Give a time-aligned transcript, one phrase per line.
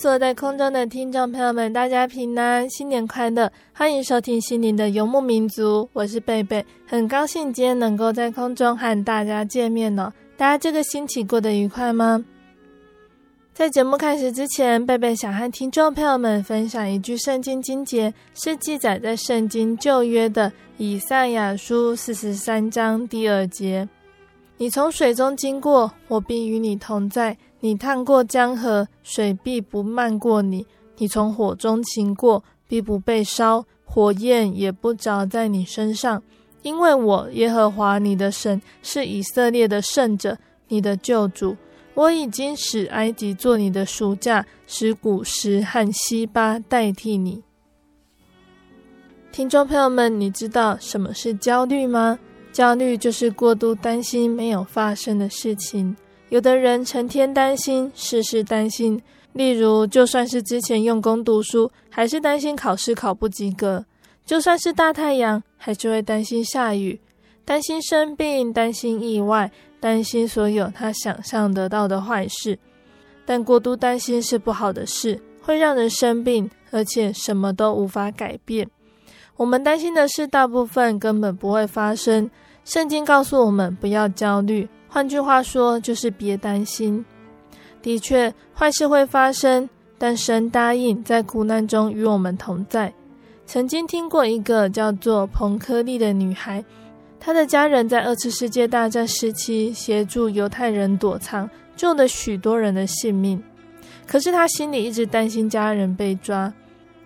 [0.00, 3.52] 所有在空中的听众朋友们，大家平安，新年快乐！
[3.70, 10.10] 欢迎收听心灵的游牧民族，我是贝贝，很高兴今天能够在空中和大家见面呢。
[10.38, 12.24] 大家这个星期过得愉快吗？
[13.52, 23.86] 在节目开始之前，贝贝想和听众朋友们分享一句圣经经节，是记载在圣经旧约的以赛亚书四十三章第二节
[24.56, 30.64] ：“你从水中经过，我必与你同在。”你趟过江河，水必不漫过你；
[30.96, 36.22] 你从火中行过，必不被烧，火焰也不着在你身上。
[36.62, 41.56] 因为我耶和华你的神是以色列的圣者，你的救主。
[41.94, 47.42] 我已经使埃及做你的赎价，使古实和西巴代替你。
[49.32, 52.18] 听众朋友们，你知道什么是焦虑吗？
[52.52, 55.96] 焦虑就是过度担心没有发生的事情。
[56.30, 59.02] 有的人成天担心，事事担心。
[59.32, 63.84] 例如，就算是之前用功读书，还是担心考试考不及格；
[64.24, 67.00] 就算是大太阳，还是会担心下雨，
[67.44, 72.58] 担心生病，担心意外，担心所有他想象得到的坏事。
[73.26, 78.68] 但过度担心是不好的事，会让人生病，而且什么都无法改变。
[79.36, 82.30] 我们担心的事，大部分根本不会发生。
[82.64, 84.68] 圣经告诉我们，不要焦虑。
[84.92, 87.04] 换句话说，就是别担心。
[87.80, 92.92] 的确，坏事会发生，但神答应在苦难中与我们同在。
[93.46, 96.64] 曾经听过一个叫做彭科利的女孩，
[97.20, 103.40] 她的家人在二次世界大战时期协助犹太人躲藏，救了许多人的性命。
[104.06, 106.52] 可是她心里一直担心家人被抓。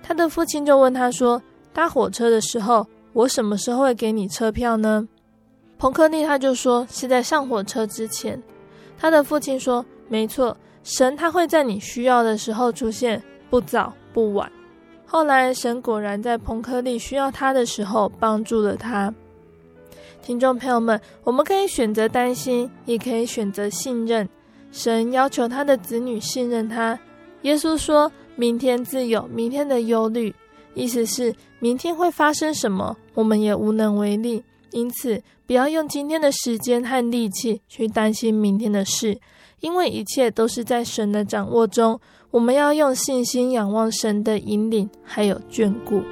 [0.02, 1.40] 她的父亲就问她说
[1.72, 5.06] ：“搭火车的时候，我什么时候会给你车票呢？”
[5.84, 8.42] 彭克利他就说是在上火车之前，
[8.96, 14.50] 他的父亲说没错，神他会在你需要的时候出现，不早不晚。
[15.04, 19.12] 后来神果然在彭克利需要他的时候帮助了他。
[20.22, 24.26] 听众朋友们，我们可以选择担心，也可以选择信任。
[24.72, 26.98] 神要求他的子女信任他。
[27.42, 30.34] 耶稣说明天自有明天的忧虑，
[30.72, 34.42] 意思是明天会发生什么，我们也无能为力。
[34.74, 39.20] 因此，不要用今天的时间和力气去担心明天的事，
[39.60, 42.00] 因为一切都是在神的掌握中。
[42.32, 46.02] 我们要用信心仰望神的引领，还有眷顾。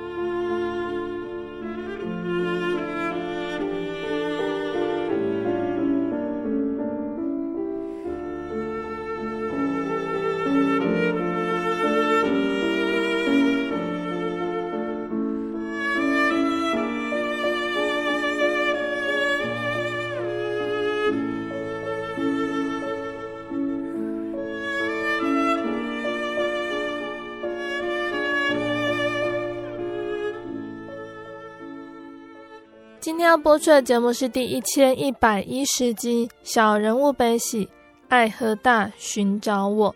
[33.33, 37.67] 要播出的节目是第一千一百一十集《小人物悲喜，
[38.09, 39.91] 爱和大寻找我》。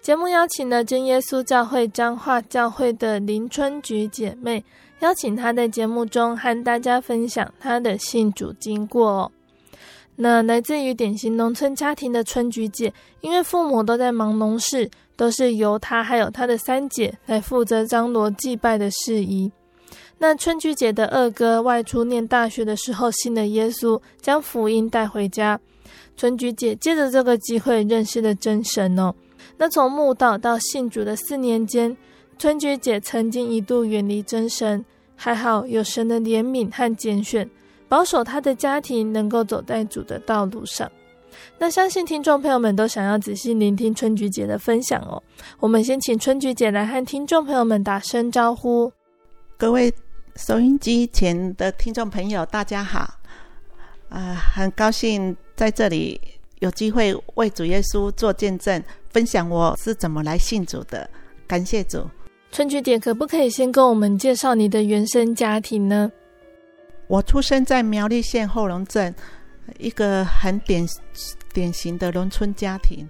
[0.00, 4.64] 节目邀请了真耶稣教会彰化教会的林春菊姐妹，
[5.00, 9.32] 邀请她在节目中和大家分享她的信主经过哦。
[10.16, 12.90] 那来自于典型农村家庭的春菊姐，
[13.20, 19.52] 因为父母都在忙农事，都是由她还有她的三姐来负责张罗祭拜的事宜。
[20.22, 25.58] 那春菊姐的二哥外出念大学的时候信了耶稣，将福音带回家。
[26.14, 29.14] 春菊姐借着这个机会认识了真神哦。
[29.56, 31.96] 那从慕道到信主的四年间，
[32.38, 34.84] 春菊姐曾经一度远离真神，
[35.16, 37.48] 还好有神的怜悯和拣选，
[37.88, 40.92] 保守她的家庭能够走在主的道路上。
[41.58, 45.22] 那相信听众朋友们都想要仔细聆听春菊姐的分享哦。
[45.60, 48.92] 我们先请春菊姐来和听众朋友们打声招呼。
[49.56, 49.92] 各位
[50.40, 53.00] 收音机前的听众朋友，大家好。
[54.08, 56.18] 啊、呃，很高兴在这里
[56.60, 61.08] 有机会为主耶稣做见证，分享我是怎么来信主的。
[61.46, 62.08] 感谢主。
[62.50, 66.10] 春菊姐，可不可以先跟我们介绍你的原生家庭呢？
[67.06, 69.14] 我出生在苗栗县后龙镇，
[69.78, 70.88] 一个很典
[71.52, 73.06] 典型的农村家庭。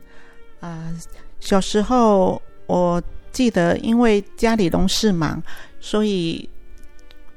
[0.58, 1.00] 啊、呃，
[1.38, 3.00] 小时候我
[3.30, 5.40] 记得，因为家里农事忙，
[5.78, 6.50] 所以。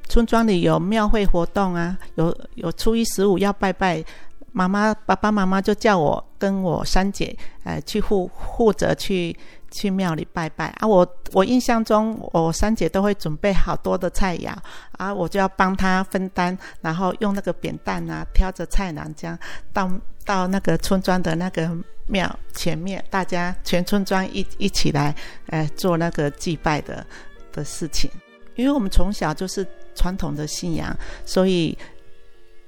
[0.08, 4.04] 村庄里有庙会活动啊，有有初一十五要拜拜，
[4.52, 9.36] 妈妈爸爸妈妈就叫我跟我三姐，呃，去负负责去
[9.72, 10.88] 去庙里拜拜啊。
[10.88, 14.54] 我我印象中，我三姐都会准备好多的菜肴
[14.98, 19.38] 啊，我就要帮她分担，然后用那个扁担啊，挑着菜篮这样
[19.72, 19.90] 到
[20.26, 21.70] 到那个村庄的那个
[22.06, 25.16] 庙前面，大家全村庄一一起来，
[25.48, 27.04] 呃，做那个祭拜的
[27.52, 28.12] 的事情，
[28.56, 29.66] 因为我们从小就是。
[29.96, 31.78] 传统的信仰，所以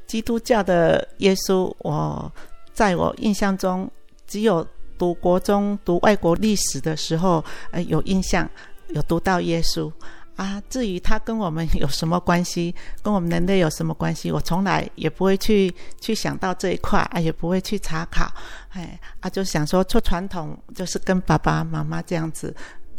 [0.05, 2.31] 基督教的耶稣，我
[2.71, 3.89] 在我印象中，
[4.27, 4.63] 只有
[4.95, 8.47] 读国中读外国历史的时候，呃，有印象，
[8.89, 9.91] 有读到耶稣
[10.35, 10.61] 啊。
[10.69, 18.31] 至于他跟我们有什么关系，跟我们人类有什么关系，我从来也不会去去想到这一块啊，也不会去查考，
[18.69, 22.55] 哎啊，就想说做传统就是跟爸爸妈妈这样子。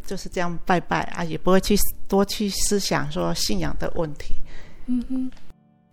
[0.06, 1.76] 就是这样拜拜啊，也不会去
[2.06, 4.35] 多去思想说信仰的问题。
[4.87, 5.31] 嗯哼，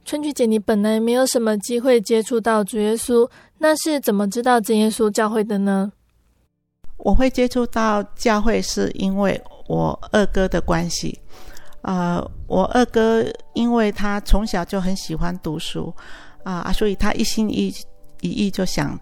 [0.05, 3.27] 春菊姐，你本来没有什么机会接触到主耶稣，
[3.57, 5.91] 那是怎么知道真耶稣教会的呢？
[6.97, 11.19] 我会接触到教会，是因为我二哥的关系。
[11.81, 13.25] 呃，我二哥
[13.55, 15.93] 因为他从小就很喜欢读书
[16.43, 17.73] 啊，所以他一心一
[18.21, 18.97] 一意就想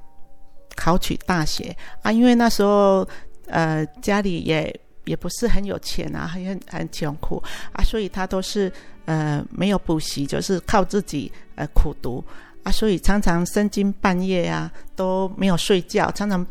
[0.76, 3.06] 考取大学啊，因为那时候
[3.48, 4.74] 呃家里也。
[5.06, 7.42] 也不是很有钱啊，很很穷苦
[7.74, 8.72] 啊，所以他都是
[9.06, 12.24] 呃没有补习，就是靠自己呃苦读
[12.64, 16.46] 啊，所以常常深更半夜啊都没有睡觉，常常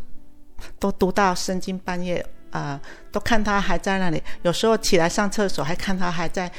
[0.81, 2.19] 都读到深更半夜
[2.51, 2.81] 啊，呃，
[3.13, 6.51] 都看他还在那里，有时候起来上厕所还看他还在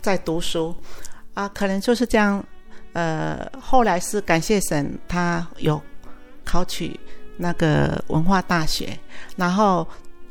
[0.00, 0.74] 在读书
[1.34, 2.42] 啊，可能就是这样。
[2.94, 5.78] 呃，后来是感谢神，他有
[6.42, 6.98] 考取
[7.36, 8.98] 那个文化大学，
[9.36, 9.86] 然后。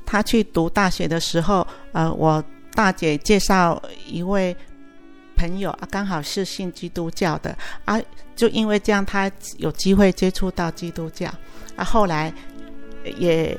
[0.06, 2.44] 他去读大学的时候，呃，我
[2.74, 4.56] 大姐介绍一位
[5.36, 8.00] 朋友啊，刚好是信基督教的啊，
[8.36, 11.28] 就因为这样，他有机会接触到基督教
[11.76, 12.34] 啊，后来
[13.18, 13.58] 也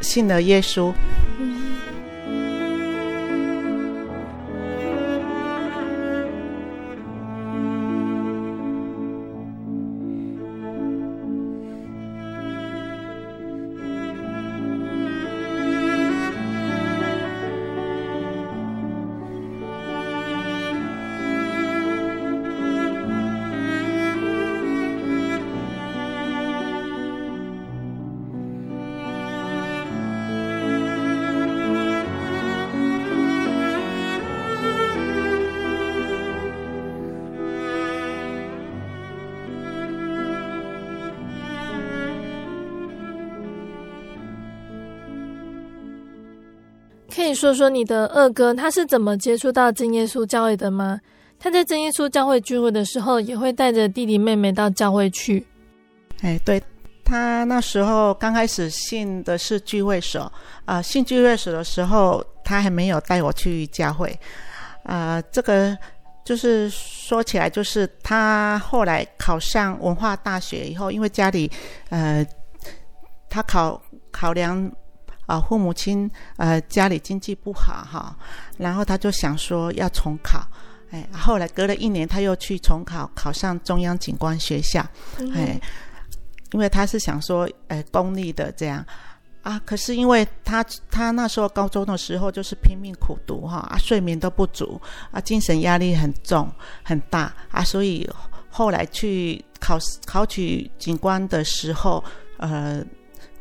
[0.00, 0.92] 信了耶稣。
[47.14, 51.00] 可以说说你的二哥他是怎么接触到真耶稣教会的吗？
[51.38, 55.46] 他在真耶稣教会聚会的时候，也会带着弟弟妹妹到教会去。
[56.22, 56.60] 哎，对，
[57.04, 60.32] 他那时候刚开始信的是聚会所，
[60.64, 64.18] 啊、信聚会所的时候，他还没有带我去教会。
[64.82, 65.76] 啊、这个
[66.24, 71.50] 就是说起来，就是他后来考上文化大学以后，因为家里，
[71.90, 72.26] 呃，
[73.28, 73.80] 他考
[74.10, 74.68] 考量。
[75.26, 78.14] 啊，父母亲呃家里经济不好哈，
[78.58, 80.46] 然后他就想说要重考，
[80.90, 84.86] 哎，后来隔了一年他又去重考，考上中央警官学校，
[85.18, 85.60] 嗯、哎，
[86.52, 88.84] 因为他是想说，哎，公立的这样
[89.42, 96.52] 啊，可是因为他他那时候高中的时候就是拼命苦读哈，啊，睡眠都不足啊，精神压力很重
[96.82, 98.06] 很大啊，所以
[98.50, 102.04] 后来去考考取警官的时候，
[102.36, 102.84] 呃。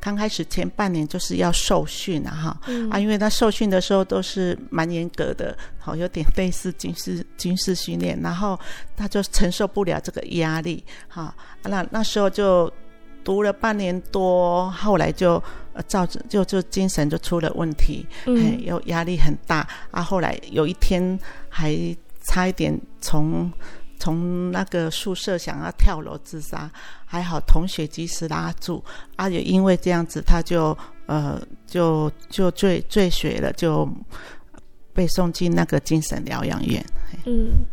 [0.03, 8.59] 刚开始前半年就是要受训啊，哈、嗯，啊，因为他受训的时候都是蛮严格的，好，有点类似军事军事训练，然后
[8.97, 11.33] 他就承受不了这个压力，哈，
[11.63, 12.69] 那那时候就
[13.23, 15.41] 读了半年多，后来就
[15.71, 21.17] 呃造成就就精神就出了问题，嗯，有压力很大，啊，后来有一天
[21.47, 21.73] 还
[22.21, 23.49] 差一点从。
[24.03, 26.69] 从那个宿舍想要跳楼自杀，
[27.05, 28.83] 还好同学及时拉住，
[29.15, 33.87] 啊，也因为这样子，他就呃就就坠坠水了，就
[34.93, 36.85] 被送进那个精神疗养院。
[37.25, 37.63] 嗯，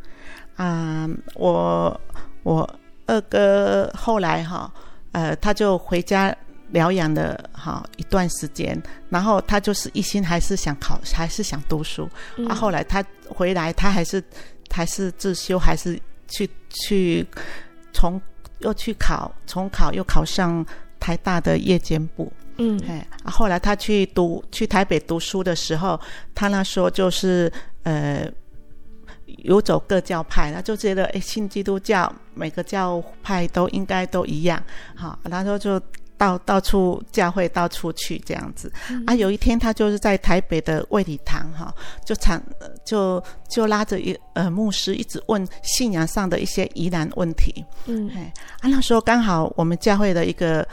[0.55, 2.01] 啊，我
[2.45, 4.73] 我二哥后来哈，
[5.11, 6.33] 呃，他就回家
[6.69, 12.09] 疗养了哈一段时间，然后他就是一心还是想考，还是想读书。
[12.37, 14.23] 嗯、啊，后来他回来，他还是
[14.71, 16.01] 还是自修，还是。
[16.31, 17.27] 去去
[17.93, 18.19] 重
[18.61, 20.65] 又去考重考又考上
[20.99, 26.01] 台大的夜间部，嗯，哎，后来他去读去台北读书的时候，
[26.35, 28.27] 他那时候就是呃
[29.45, 34.63] 游走各教派，他就觉得哎，信基督教每个教派都应该都一样，
[34.95, 35.79] 好，然后就。
[36.21, 41.75] 到到处教会到处去这样子，嗯、啊，有一天他就是在台北的卫理堂哈，
[42.05, 42.39] 就常
[42.85, 50.67] 就就拉着一呃牧师一直问信仰上的一些疑难问题，嗯，哎，啊那时候刚好我们教会的一个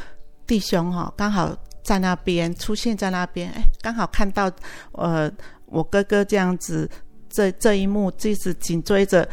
[0.46, 4.52] 弟兄哈，刚好在那边出现在那边，哎，刚好看到
[4.92, 5.32] 呃
[5.68, 6.90] 我哥哥这样子，
[7.30, 9.26] 这这一幕就是紧追着。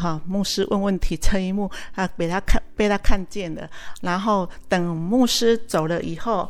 [0.00, 3.68] 哈，牧师问问题这一幕啊，被他看被他看见了。
[4.00, 6.48] 然后等牧师走了以后，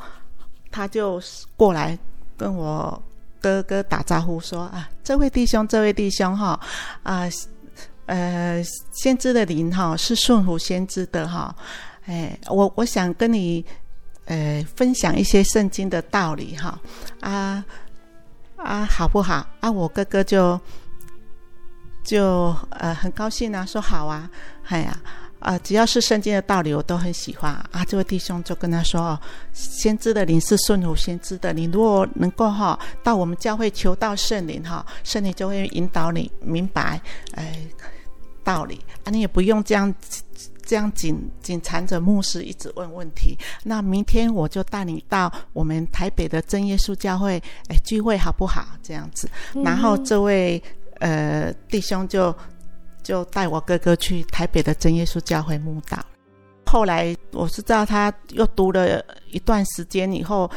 [0.71, 1.21] 他就
[1.57, 1.99] 过来
[2.37, 3.02] 跟我
[3.40, 6.59] 哥哥打招呼说：“啊，这位弟兄，这位弟兄哈，
[7.02, 7.28] 啊，
[8.07, 11.54] 呃，先知的灵哈是顺服先知的哈。
[12.07, 13.64] 哎，我我想跟你
[14.26, 16.80] 呃分享一些圣经的道理哈。
[17.21, 17.64] 啊
[18.57, 19.45] 啊，好不好？
[19.61, 20.59] 啊，我哥哥就。”
[22.02, 24.28] 就呃很高兴啊，说好啊，
[24.66, 24.97] 哎呀
[25.38, 27.83] 啊，只要是圣经的道理，我都很喜欢啊。
[27.87, 29.21] 这位弟兄就跟他说：“哦，
[29.54, 37.00] 先知的灵是顺服先知的，你如果能够哈到我们教会求到圣灵哈，圣灵就会引导你明白
[37.37, 37.59] 哎
[38.45, 39.11] 道理啊。
[39.11, 39.95] 你也不用这样
[40.66, 43.38] 这样紧紧缠着牧师一直问问题。
[43.64, 48.66] 那明天我就带你到我们台北的真耶稣教会哎聚会好不好？
[48.83, 49.26] 这样子，
[49.64, 50.62] 然后这位。
[51.00, 52.35] 呃，弟兄就
[53.02, 55.99] 就带我哥哥去台北的真耶稣教会墓道。
[56.66, 60.49] 后来我是知道他又读了一段时间以后，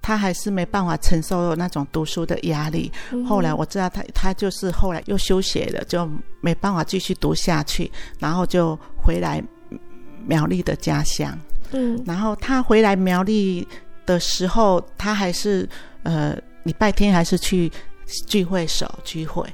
[0.00, 2.92] 他还是没办法承受那种读书的压力。
[3.10, 6.08] 嗯、后来我知道他他就是后来又休学了，就
[6.40, 9.42] 没办法继续读下去，然后就回来
[10.24, 11.36] 苗栗的家乡。
[11.72, 13.66] 嗯，然后他回来苗栗
[14.06, 15.68] 的时候，他还是
[16.04, 17.72] 呃礼拜天还是去。
[18.26, 19.46] 聚会所聚会，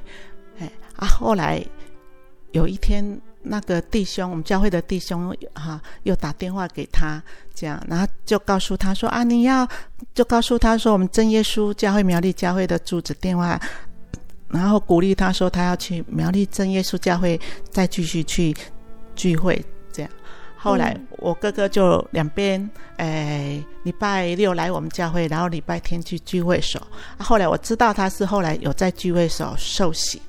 [0.59, 1.07] 哎啊！
[1.07, 1.63] 后来
[2.51, 7.21] 有一天，那个弟兄，我们教会的弟兄哈、又打电话给他，
[7.53, 9.67] 这样，然后就告诉他说啊，你要
[10.13, 13.59] 就告诉他说，我们真耶稣教会苗栗教会的住址电话，
[14.49, 18.55] 然后鼓励他说，他要去苗栗真耶稣教会再继续去
[19.15, 19.63] 聚会。
[20.59, 26.81] 后来我哥哥就两边，哎，礼拜六来我们教会，然后礼拜天去聚会所。
[27.19, 30.21] 后来我知道他是后来有在聚会所受洗，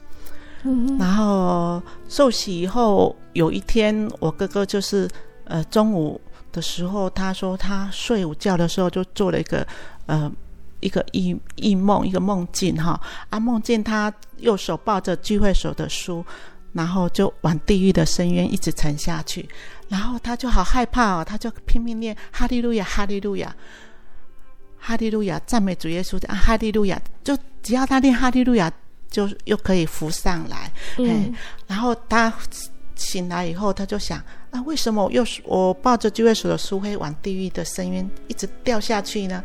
[0.64, 5.08] 嗯，然后受洗以后有一天，我哥哥就是
[5.44, 6.20] 呃中午
[6.52, 9.66] 的时候，他说他睡午觉的时候就做了一个
[10.06, 10.30] 呃
[10.80, 16.24] 一个异异梦，一个梦境哈啊，梦见他右手抱着聚会所的书。
[16.74, 19.48] 然后就往地狱的深渊一直沉下去，
[19.88, 23.54] 然后他就好害怕哦，他就拼命念哈利路亚，哈利路亚，
[24.78, 28.70] 哈利路亚，赞美主耶稣啊，哈利路亚，就只要他念哈利路亚，
[29.10, 30.70] 就又可以浮上来。
[30.98, 31.34] 嗯，
[31.66, 32.32] 然后他
[32.94, 39.42] 醒来以后，他就想，啊，为什么我又我抱着聚会所的书会往地狱的深渊一直掉下去呢？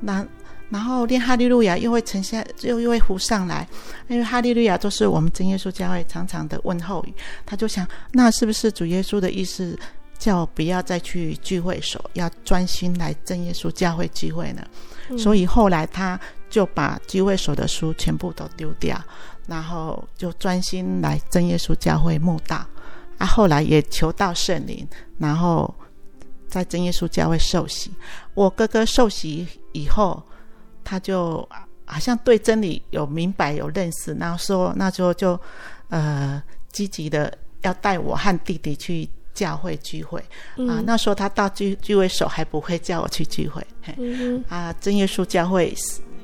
[0.00, 0.26] 那。
[0.68, 3.66] 然后念哈利路亚又会沉下，又又会浮上来，
[4.08, 7.14] 因为哈利路亚就是我们真耶稣教会常常的问候语。
[7.44, 9.78] 他就想，那是不是主耶稣的意思，
[10.18, 14.66] 叫我不要再去聚会所，要专心来真耶稣教会聚会呢？
[15.08, 15.16] 嗯。
[15.16, 16.18] 所以后来他
[16.50, 19.00] 就把聚会所的书全部都丢掉，
[19.46, 22.66] 然后就专心来真耶稣教会慕道。
[23.18, 24.84] 啊，后来也求到圣灵，
[25.16, 25.72] 然后
[26.48, 27.92] 在真耶稣教会受洗。
[28.34, 30.20] 我哥哥受洗以后。
[30.86, 31.46] 他就
[31.84, 35.38] 好像对真理有明白有认识，然后说那时候就
[35.88, 36.40] 呃
[36.70, 40.24] 积极的要带我和弟弟去教会聚会、
[40.56, 40.80] 嗯、啊。
[40.86, 43.66] 那时候他到聚聚会所还不会叫我去聚会，
[43.96, 45.74] 嗯、啊，真耶稣教会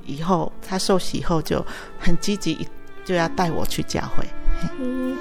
[0.07, 1.65] 以后他受洗以后就
[1.99, 2.69] 很积极，
[3.05, 4.25] 就要带我去教会。
[4.79, 5.19] 嗯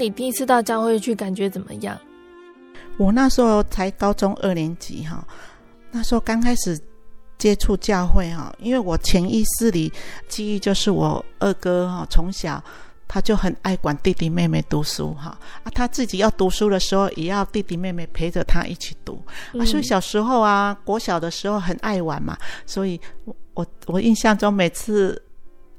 [0.00, 1.98] 你第一次到教会去，感觉怎么样？
[2.96, 5.22] 我那时候才高中二年级哈，
[5.90, 6.78] 那时候刚开始
[7.36, 9.92] 接触教会哈，因为我潜意识里
[10.26, 12.62] 记忆就是我二哥哈，从小
[13.06, 19.22] 他就很爱管弟弟妹妹读书哈啊，他自己要读书的时候，也要弟弟妹妹陪着他一起读
[19.58, 25.22] 啊，所以小时候啊，国小的时候很爱玩嘛，所以我我我印象中每次。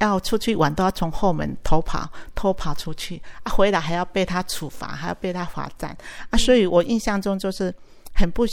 [0.01, 5.95] 要出去玩都要从后门偷跑，偷跑出去啊，回来还要被他处罚，还要被他罚站
[6.31, 7.73] 啊，所以我印象中就是
[8.13, 8.43] 很不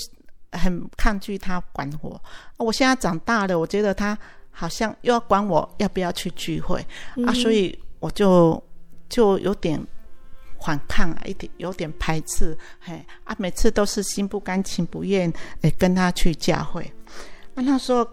[0.52, 2.20] 很抗拒他管我。
[2.58, 4.16] 我现在长大了，我觉得他
[4.50, 6.86] 好像又要管我要不要去聚会
[7.26, 8.62] 啊，所以我就
[9.08, 9.82] 就有点
[10.60, 16.82] 反抗啊，一点有点排斥，嘿啊，每次都是心不甘情不愿诶跟他去教会
[17.54, 18.06] 啊，那时候。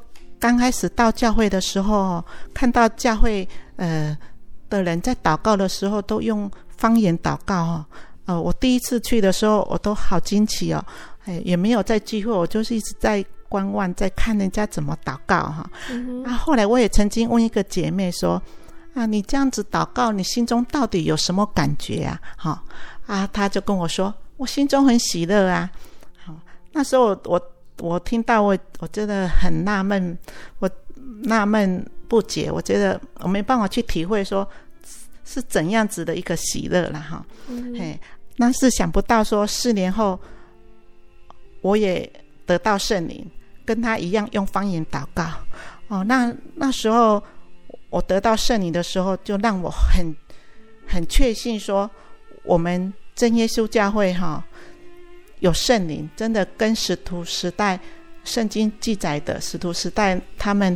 [0.45, 2.23] 刚开始到教会的时候，
[2.53, 4.15] 看到教会呃
[4.69, 7.85] 的人在祷告的时候都用方言祷告哦，
[8.25, 10.85] 呃，我第一次去的时候我都好惊奇哦，
[11.25, 15.67] 哎，也没有在聚会，我就是一直在观望，在看人家怎么祷告哈。
[15.89, 18.39] 嗯、啊，后来我也曾经问一个姐妹说
[18.93, 22.63] ：“啊，你这样子祷告，你心中到底有什么感觉啊？”哈，
[23.07, 25.67] 啊，她就跟我说：“我心中很喜乐啊。”
[26.23, 26.35] 好，
[26.71, 27.19] 那时候我。
[27.25, 27.41] 我
[27.99, 30.17] 听到我我真的很纳闷，
[30.59, 30.69] 我
[31.23, 34.47] 纳闷不解，我觉得我没办法去体会说
[35.23, 37.25] 是怎样子的一个喜乐了哈。
[37.47, 37.99] 嗯、嘿，
[38.37, 40.19] 那是想不到说四年后
[41.61, 42.09] 我也
[42.45, 43.29] 得到圣灵，
[43.65, 45.25] 跟他一样用方言祷告。
[45.87, 47.21] 哦，那那时候
[47.89, 50.15] 我得到圣灵的时候，就让我很
[50.87, 51.89] 很确信说，
[52.43, 54.43] 我们真耶稣教会哈。
[55.45, 57.79] 有圣灵，真的跟使徒时代
[58.23, 60.75] 圣经记载的使徒时代他们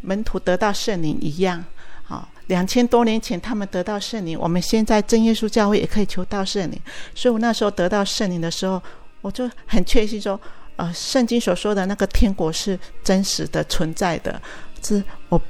[0.00, 1.64] 门徒得到圣灵一样。
[2.02, 6.80] 好，两千多年前他们得到圣灵，我们现在真耶稣教会也可以求到圣灵。
[7.14, 8.82] 所以我那时候得到圣灵的时候，
[9.20, 10.40] 我就很确信说，
[10.74, 14.42] 呃，圣经所说的那个天国是真实的存在的，
[14.82, 15.40] 是我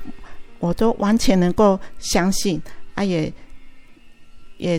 [0.58, 2.60] 我都完全能够相信，
[2.96, 3.32] 啊，也
[4.58, 4.78] 也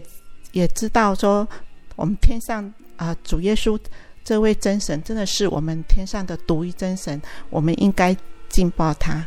[0.52, 1.48] 也知道说
[1.96, 2.72] 我们天上。
[3.00, 3.80] 啊，主耶稣
[4.26, 8.16] 这位真神真的是我们天上的独一真神，我们应该
[8.50, 9.26] 敬拜他。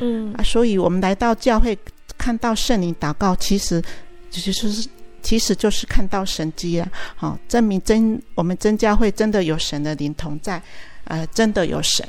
[0.00, 1.78] 嗯啊，所以我们来到教会
[2.16, 3.82] 看到圣灵祷告，其实
[4.30, 4.88] 就是
[5.20, 6.90] 其实就是看到神迹了。
[7.14, 10.60] 好、哦，证明真我们真教会真的有神的灵同在，
[11.04, 12.04] 呃，真的有神。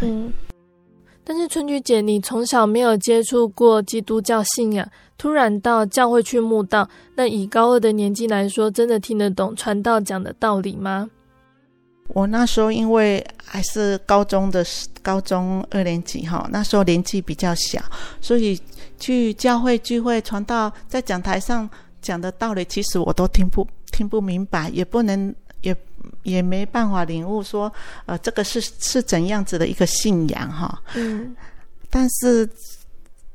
[0.00, 0.32] 嗯，
[1.22, 4.86] 但是春菊姐，你从小没有接触过基督教信仰。
[5.20, 11.10] 突然到教会去慕道，那以高二的年纪来说，真的听得懂传道讲的道理吗？
[12.08, 14.64] 我那时候因为还是高中的
[15.02, 17.82] 高中二年级哈，那时候年纪比较小，
[18.22, 18.58] 所以
[18.98, 21.68] 去教会聚会传道，在讲台上
[22.00, 25.76] 讲的道理，其实我都听不听不明白，也不能也
[26.22, 27.70] 也没办法领悟说，
[28.06, 30.82] 呃，这个是是怎样子的一个信仰哈。
[30.94, 31.36] 嗯，
[31.90, 32.48] 但是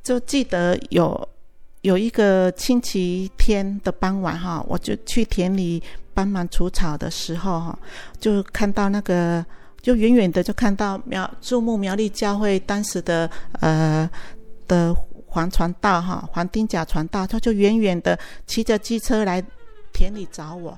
[0.02, 1.28] 就记得有。
[1.86, 5.80] 有一个星期天的傍晚，哈，我就去田里
[6.12, 7.78] 帮忙除草的时候，哈，
[8.18, 9.46] 就看到那个，
[9.80, 14.10] 就远远的就看到苗注目苗栗教会当时的呃
[14.66, 14.92] 的
[15.28, 18.18] 黄传道，哈，黄丁甲传道，他就远远的
[18.48, 19.40] 骑着机车来
[19.92, 20.76] 田里找我，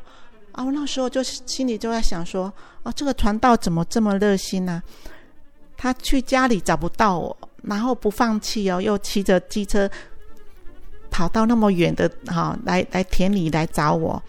[0.52, 4.82] 啊，我那时候就心里就在想说，哦，这个传道怎么这么热心呢？
[5.74, 9.90] 他去家里找不到我，然后不放弃哦，又骑着机车。
[11.10, 14.22] 跑到那么远的哈，来来田里来找我，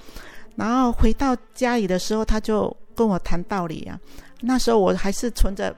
[0.56, 4.00] 然后回到家里的时候，他就跟我谈道理啊。
[4.42, 5.76] 那时候我还是存着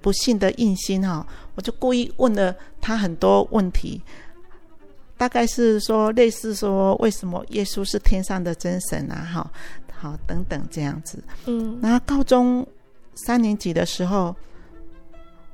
[0.00, 4.02] 不幸的硬心哈，我就故意问了他很多问题，
[5.16, 9.24] 大概是说类似说为什么耶稣是天上的真神啊？
[9.24, 9.50] 哈，
[9.92, 11.22] 好等等这样子。
[11.46, 12.66] 嗯，然后高中
[13.14, 14.34] 三年级的时候，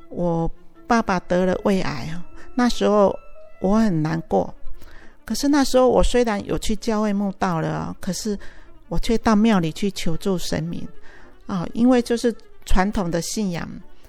[0.09, 0.51] 我
[0.87, 2.25] 爸爸得了胃癌啊，
[2.55, 3.13] 那时候
[3.61, 4.53] 我很难过。
[5.25, 8.39] 可是那时候我虽然有去教会墓道了，可是
[8.89, 10.87] 我却到庙里去求助神明
[11.47, 13.69] 啊，因为就是传统的信仰。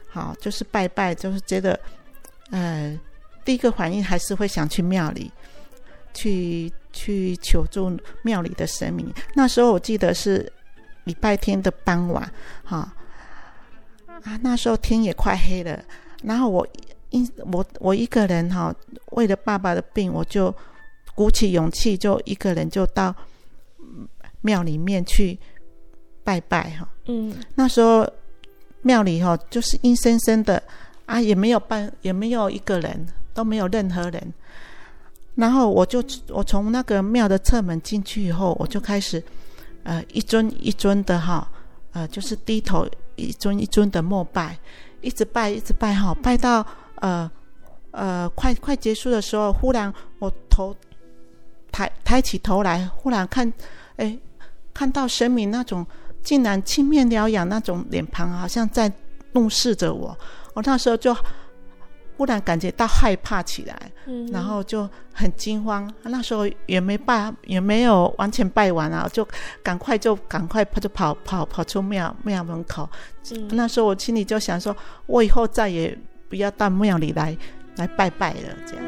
[0.10, 1.80] 好，就是拜拜，就是觉得，
[2.50, 3.00] 呃，
[3.46, 5.32] 第一个反应还是会想去庙里，
[6.14, 9.14] 去去求助庙里的神明。
[9.36, 10.52] 那时候我记得是
[11.04, 12.32] 礼拜天的傍晚，
[12.64, 12.92] 哈，
[14.24, 15.84] 啊，那时候天也快黑了，
[16.24, 16.68] 然后我
[17.10, 18.74] 一我我一个人哈，
[19.12, 20.54] 为了爸爸的病，我就
[21.16, 23.16] 鼓起勇气，就一个人就到
[24.42, 25.38] 庙里面去
[26.24, 26.88] 拜拜哈。
[27.06, 28.08] 嗯，那时候。
[28.84, 30.62] 庙里哈，就是阴森森的
[31.06, 34.34] 啊，也没有办，也没有一个人，都没有任何人。
[35.36, 39.22] 然后我就我从那个庙的侧门进去以后，我就开始
[39.84, 41.52] 呃一尊一尊的哈，
[41.92, 44.58] 呃就是低头一尊一尊的膜拜，
[45.02, 46.66] 一直拜一直拜哈，拜到
[46.98, 47.30] 呃
[47.92, 50.76] 呃快快结束的时候，忽然我头
[51.72, 53.52] 抬抬起头来，忽然看
[53.96, 54.18] 哎
[54.74, 55.86] 看到神明那种。
[56.24, 58.92] 竟然青面獠牙那种脸庞，好像在
[59.32, 60.18] 怒视着我。
[60.54, 61.16] 我那时候就
[62.18, 65.90] 忽然感觉到害怕起来，嗯，然后就很惊慌。
[66.04, 69.26] 那时候也没拜，也没有完全拜完啊，就
[69.64, 72.90] 赶快就赶快跑就跑跑跑出庙庙门口。
[73.32, 75.98] 嗯，那时候我心里就想说，我以后再也
[76.30, 77.38] 不要到庙里来
[77.78, 78.86] 来拜拜了，这样。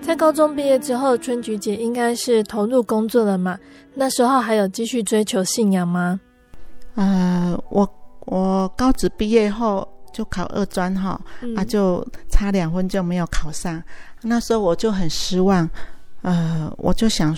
[0.00, 3.58] 在高中毕业之后，春菊姐应该是投入工作了嘛？
[3.92, 6.18] 那时候还有继续追求信仰吗？
[6.94, 7.86] 呃，我
[8.30, 13.82] 我高职毕业后就考二专哈，嗯、啊，就差两分就没有考上。
[14.22, 15.68] 那时候我就很失望，
[16.22, 17.36] 呃，我就想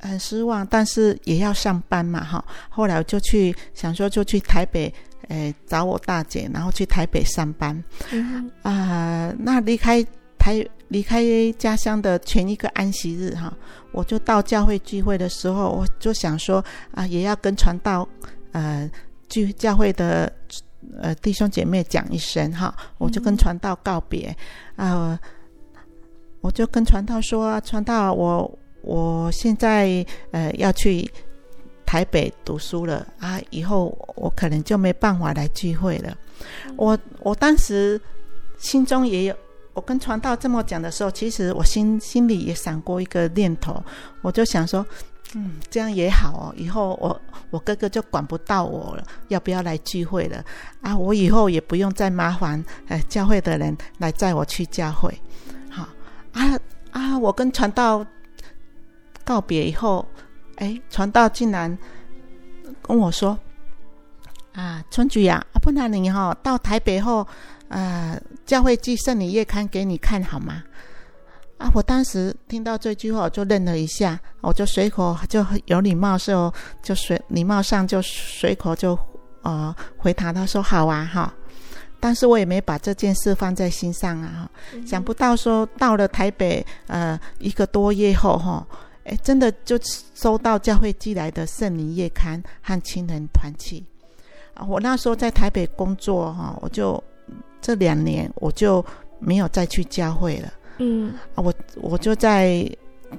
[0.00, 2.44] 很失望，但是也要上班嘛哈。
[2.68, 4.92] 后来我就去想说，就去台北，
[5.28, 7.84] 诶，找我大姐，然后去台北上班。
[8.10, 10.04] 嗯啊、呃，那离开
[10.38, 10.66] 台。
[10.88, 11.24] 离开
[11.58, 13.52] 家乡的前一个安息日，哈，
[13.90, 18.06] 我就到教会聚会的时候，我就想说啊，也要跟传道，
[18.52, 18.88] 呃，
[19.28, 20.32] 聚教会的
[21.00, 24.36] 呃弟兄姐妹讲一声哈，我就跟传道告别
[24.76, 25.18] 啊，
[26.40, 31.10] 我就跟传道说，传道，我我现在呃要去
[31.86, 36.16] 台北读书了啊，以后我可能就没办法来聚会了。
[36.76, 38.00] 我我当时
[38.58, 39.36] 心中也有。
[39.72, 43.82] 我跟传道这么讲的时候，其实我心心里也闪过一个念头，
[44.22, 44.86] 我就想说，
[45.34, 47.20] 嗯，这样也好哦，以后我
[47.50, 50.44] 我哥哥就管不到我了，要不要来聚会了
[50.80, 50.96] 啊？
[50.96, 55.12] 我以后也不用再麻烦哎教会的人来载我去教会，
[55.70, 55.88] 好
[56.32, 56.58] 啊
[56.92, 57.18] 啊！
[57.18, 58.06] 我跟传道
[59.24, 60.06] 告别以后，
[60.56, 61.76] 哎，传道竟然
[62.80, 63.38] 跟我说，
[64.52, 67.26] 啊，春菊呀，啊，不然你哈到台北后。
[67.68, 70.62] 呃，教会寄圣礼月刊给你看好吗？
[71.64, 78.98] 啊，我当时听到这句话，我就愣了一下，我就随口就有礼貌说，就随礼貌上就随口就
[79.40, 81.32] 呃回答他说好啊哈，
[81.98, 88.66] 但是我也没把这件事放在心上啊，嗯、想不到说到了台北呃一个多月后哈，
[89.04, 89.80] 哎真的就
[90.14, 93.82] 收到教会寄来的圣灵月刊和亲人团契
[94.52, 97.02] 啊，我那时候在台北工作哈，我就。
[97.66, 98.84] 这两年我就
[99.18, 100.52] 没有再去教会了。
[100.78, 102.68] 嗯，啊，我我就在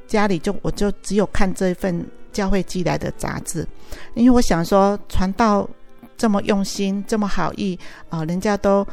[0.08, 3.68] 家里就我就只有看这一份教会寄来的杂志，
[4.14, 5.70] 因为我想说传道
[6.18, 7.78] 这么用心这么好意
[8.10, 8.86] 啊，人家都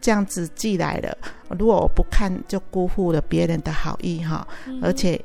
[0.00, 1.16] 这样子寄来了，
[1.58, 4.46] 如果我不看就辜负了别人的好意哈，
[4.82, 5.20] 而且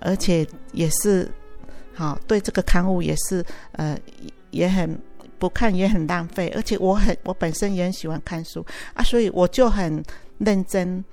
[0.00, 1.30] 而且也是
[1.94, 3.98] 好对这个刊物也是呃
[4.50, 4.98] 也很。
[5.38, 10.00] 不看也很浪费，而且我很我本身也很喜欢看书啊，所以我就很
[10.38, 11.04] 认真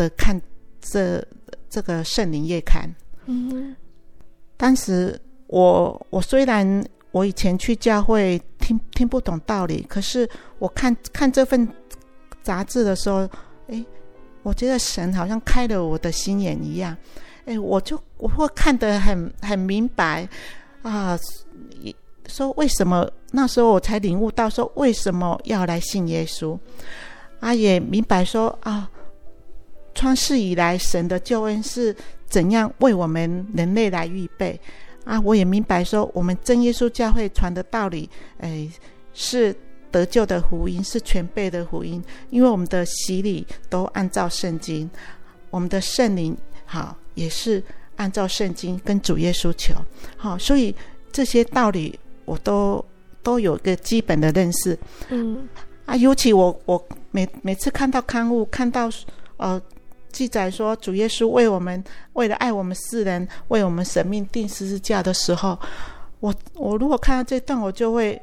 [0.00, 0.40] 的看
[0.80, 1.22] 这
[1.68, 2.88] 这个圣灵月刊。
[3.26, 3.76] 嗯，
[4.56, 10.26] 当时我我虽然我以前去教会听听不懂道理，可是
[10.58, 11.68] 我看看这份
[12.42, 13.28] 杂志的时候，
[13.68, 13.84] 哎，
[14.42, 16.96] 我觉得神好像开了我的心眼一样，
[17.44, 20.26] 哎，我就我会看得很很明白
[20.82, 21.18] 啊。
[22.26, 26.56] 说为什么那时候我才领悟到说，为什么要来信耶稣，
[27.40, 28.88] 啊，也明白说啊，
[29.94, 31.94] 创世以来神的救恩是
[32.28, 34.58] 怎样为我们人类来预备，
[35.04, 38.68] 啊，我也明白说，我们真耶稣教会传的道理，哎，
[39.12, 39.54] 是
[39.90, 44.88] 得救的福音，是全备的福音，因为我们的洗礼都按照圣经，
[45.50, 47.62] 我们的圣灵好也是
[47.96, 49.74] 按照圣经跟主耶稣求，
[50.16, 50.74] 好，所以
[51.12, 52.84] 这些道理我都。
[53.22, 54.78] 都有个基本的认识，
[55.10, 55.46] 嗯。
[55.84, 58.88] 啊，尤其我我每每次看到刊物，看到
[59.36, 59.60] 呃
[60.12, 65.58] 记载说主耶稣为我们为了爱我们世人，为我们舍命钉十字架的时候，
[66.20, 68.20] 我我如果看到这段，我就会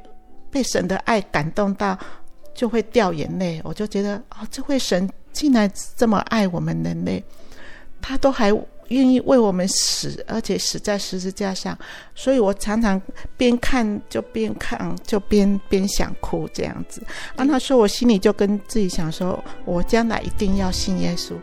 [0.50, 1.98] 被神的爱感动到，
[2.54, 3.60] 就会掉眼泪。
[3.64, 7.22] 我就觉得、哦，这位神竟然这么爱我们人类，
[8.00, 8.52] 他都还。
[8.88, 11.76] 愿意为我们死，而且死在十字架上，
[12.14, 12.98] 所以我常常
[13.36, 17.02] 边看就边看，就边边想哭这样子。
[17.36, 21.34] 啊，那时候我心里就跟自己想说，我将来一定要信耶稣。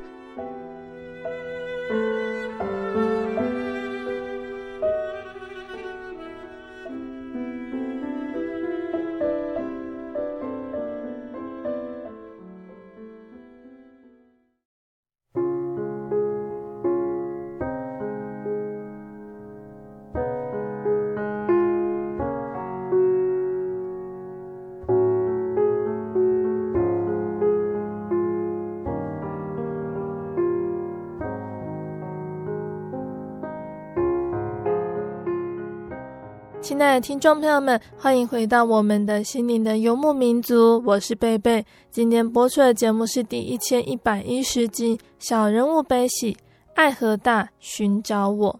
[36.99, 41.65] 听众朋友们，欢迎回到我们的心灵的游牧民族，我是贝贝。
[41.91, 46.37] 今天播出的节目是第一千一百一十集《小人物悲喜，
[46.73, 48.53] 爱和大，寻找我》。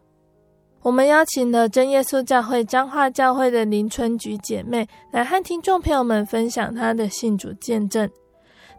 [0.82, 8.10] 我们邀请了真耶稣教会彰化教会的林春菊姐妹来和听众朋友们分享她的信主见证。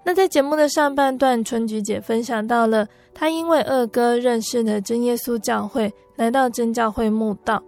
[0.04, 7.62] 那在节目的上半段，春菊姐分享到了她因为二哥认识了真耶稣教会，来到真教会慕道。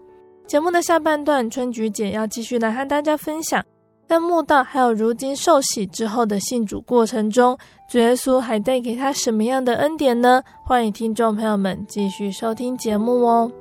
[0.49, 3.63] 节目的下半段，春菊姐要继续来和大家分享，
[4.09, 7.57] 在墓道还有如今受洗之后的信主过程中，
[7.87, 10.43] 主耶稣还带给他什么样的恩典呢？
[10.65, 13.53] 欢迎听众朋友们继续收听节目哦。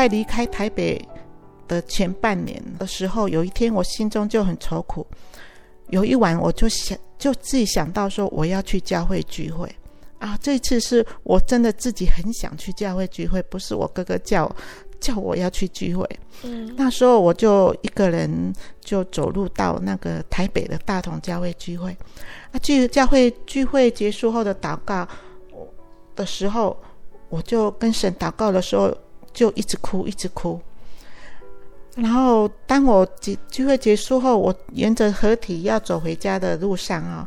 [0.00, 0.98] 快离开台北
[1.68, 5.06] 的前半年的时候，有一天我心中就很愁苦。
[5.88, 9.70] 有一晚，我就想，就自己想到说，我要去教会聚会
[10.18, 10.38] 啊！
[10.40, 14.50] 这次是我真的自己很想去教会聚会，不是我哥哥叫
[15.00, 16.08] 叫我要去聚会。
[16.44, 21.94] 嗯，那时候我就一个人就走路到那个台北的大同教会聚会。
[22.52, 25.06] 啊，聚教会聚会结束后的祷告
[26.16, 26.74] 的时候，
[27.28, 28.96] 我就跟神祷告的时候。
[29.40, 30.60] 就一直哭，一直哭。
[31.96, 37.26] 然后，当我聚聚会结束后，我沿着河堤要走回家的路上啊，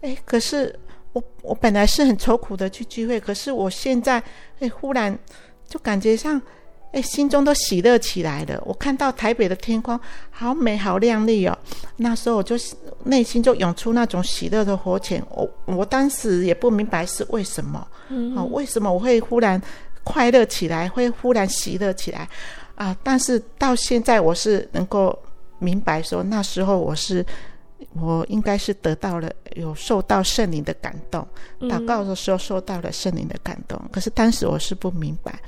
[0.00, 0.76] 哎，可是
[1.12, 4.20] 我我本来是很愁苦的去聚会，可是我现在
[4.58, 5.16] 哎，忽然
[5.68, 6.42] 就感觉上
[6.90, 8.60] 哎，心中都喜乐起来了。
[8.66, 9.98] 我看到台北的天空
[10.30, 11.56] 好美，好亮丽哦。
[11.98, 12.56] 那时候我就
[13.04, 15.24] 内心就涌出那种喜乐的火泉。
[15.30, 19.62] 我我当时也不明白是为什么，嗯，啊，为什么我会忽然。
[20.04, 22.28] 快乐起来，会忽然喜乐起来，
[22.74, 22.96] 啊！
[23.02, 25.16] 但是到现在，我是能够
[25.58, 27.24] 明白说，那时候我是
[27.94, 31.26] 我应该是得到了有受到圣灵的感动，
[31.60, 33.80] 祷告的时候受到了圣灵的感动。
[33.92, 35.38] 可是当时我是不明白，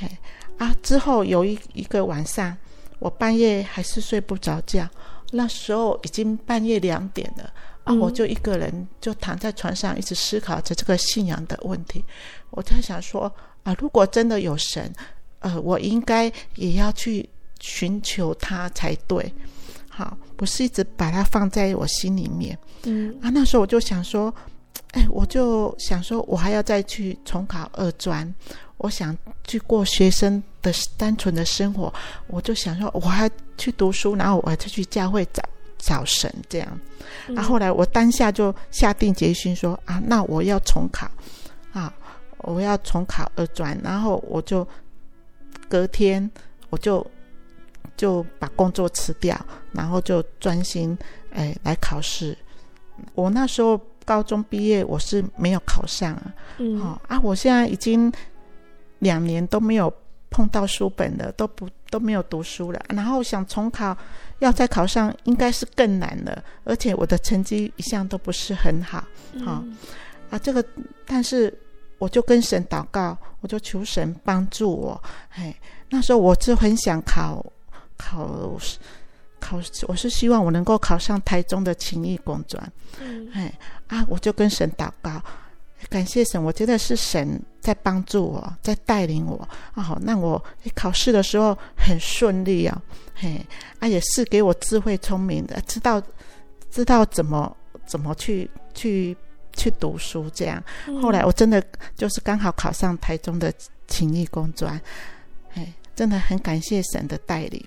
[0.00, 0.18] 哎
[0.58, 0.74] 啊！
[0.82, 2.56] 之后有一一个晚上，
[2.98, 4.88] 我半夜还是睡不着觉，
[5.32, 7.52] 那时候已经半夜两点了。
[7.84, 7.94] 啊！
[7.94, 12.04] 我就一个人就躺在床上，一直思考着这个信仰的问题。
[12.50, 13.32] 我在想说
[13.66, 14.90] 啊，如果真的有神，
[15.40, 19.32] 呃，我应该也要去寻求他才对。
[19.88, 22.56] 好，不是一直把它放在我心里面。
[22.84, 24.32] 嗯啊，那时候我就想说，
[24.92, 28.32] 哎，我就想说，我还要再去重考二专，
[28.76, 29.16] 我想
[29.48, 31.92] 去过学生的单纯的生活。
[32.28, 35.42] 我就想说，我还去读书，然后我还去教会找。
[35.78, 36.80] 找神这样，
[37.28, 41.12] 然后后来我当下就下定决心说啊，那我要重考啊，
[42.46, 44.66] 我要重考二专，然后我就
[45.68, 46.30] 隔天
[46.70, 47.04] 我就
[47.96, 49.38] 就把工作辞掉，
[49.72, 50.96] 然后就专心
[51.32, 52.36] 哎来考试。
[53.14, 56.34] 我那时候高中毕业，我是没有考上啊。
[56.58, 58.10] 嗯，好啊，我现在已经
[59.00, 59.92] 两年都没有
[60.30, 62.82] 碰到书本了，都不都没有读书了。
[62.88, 63.96] 然后想重考，
[64.38, 66.42] 要再考上，应该是更难了。
[66.64, 69.00] 而且我的成绩一向都不是很好。
[69.44, 69.76] 好、嗯、
[70.30, 70.64] 啊，这个，
[71.04, 71.52] 但是
[71.98, 75.02] 我就跟神祷告，我就求神帮助我。
[75.30, 75.54] 哎，
[75.90, 77.44] 那时候我就很想考
[77.96, 78.58] 考。
[79.38, 82.72] 考，我是希望我能够考上台中的勤益工专。
[82.98, 83.52] 嗯，哎
[83.86, 85.22] 啊，我就跟神祷告，
[85.90, 89.36] 感谢神，我觉得是神在帮助我，在带领我
[89.74, 89.82] 啊。
[89.82, 90.42] 好，那我
[90.74, 92.82] 考试的时候很顺利啊。
[93.14, 93.46] 嘿，
[93.78, 96.02] 啊，也是给我智慧聪明的，知道
[96.70, 97.54] 知道怎么
[97.86, 99.16] 怎么去去
[99.56, 100.62] 去读书这样。
[101.02, 101.62] 后来我真的
[101.96, 103.52] 就是刚好考上台中的
[103.88, 104.80] 勤益工专，
[105.54, 107.64] 哎，真的很感谢神的带领。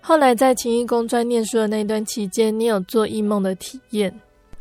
[0.00, 4.12] 后来在勤益工专念书的那段期间，你有做异梦的体验？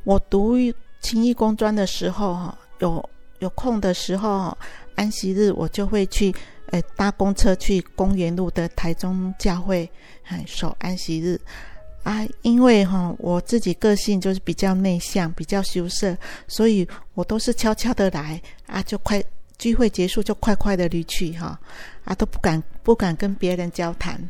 [0.03, 0.55] 我读
[1.01, 3.09] 勤益工专的时候，哈，有
[3.39, 4.57] 有空的时候，
[4.95, 6.33] 安息日我就会去，
[6.71, 9.89] 呃，搭公车去公园路的台中教会，
[10.23, 11.39] 哎，守安息日。
[12.05, 16.15] 啊，因为哈，我自己个性就是比较内向，比较羞涩，
[16.47, 19.21] 所以我都是悄悄的来，啊，就快
[19.57, 21.59] 聚会结束就快快的离去，哈，
[22.03, 24.21] 啊，都不敢不敢跟别人交谈。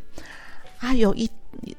[0.78, 1.30] 啊，有一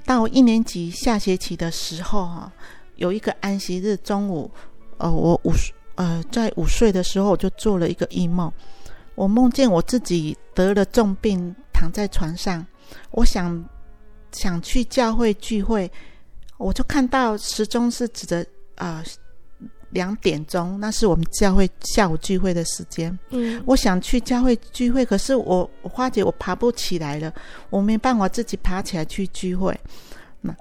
[0.06, 2.54] 到一年级下学期的时候，哈，
[2.98, 4.52] 有一个安息日中午，
[4.98, 5.52] 呃，我午
[5.96, 8.54] 呃在午睡的时候，我就做了一个异梦，
[9.16, 12.64] 我梦见我自己得了重病，躺在床上，
[13.10, 13.68] 我想
[14.32, 15.92] 想去教会聚会，
[16.58, 18.42] 我就看到时钟是指着
[18.76, 19.04] 啊。
[19.04, 19.04] 呃
[19.92, 23.18] 两点钟，那是我们教会下午聚会的时间。
[23.30, 27.34] 嗯，我想去教会聚会，可是我我发觉我爬不起来了，
[27.70, 29.74] 我没办法自己爬起来去聚会。
[30.42, 30.54] 那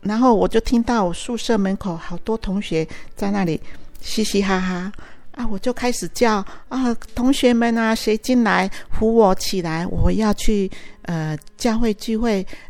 [0.00, 3.60] 然后我就听到我宿舍门口好多同学在那里
[4.00, 4.90] 嘻嘻哈哈
[5.32, 9.86] 啊，我就开始叫啊，同学们啊，谁进来扶我起来？
[9.86, 10.68] 我要去
[11.02, 12.44] 呃教会聚会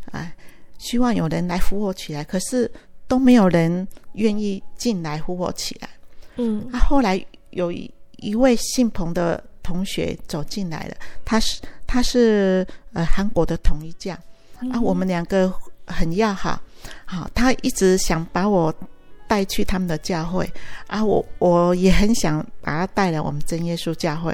[0.81, 2.69] 希望有人来扶我起来，可是
[3.07, 5.87] 都没有人愿意进来扶我起来。
[6.37, 14.17] 嗯，啊，后来有一一位姓彭的同学走进来了，他是他是呃韩国的统一将，
[14.71, 15.53] 啊，我们两个
[15.85, 16.59] 很要好，
[17.05, 18.73] 好，他一直想把我
[19.31, 20.51] 带去他们的教会，
[20.87, 24.29] 啊，我我也很想把他带来我们真耶稣教会，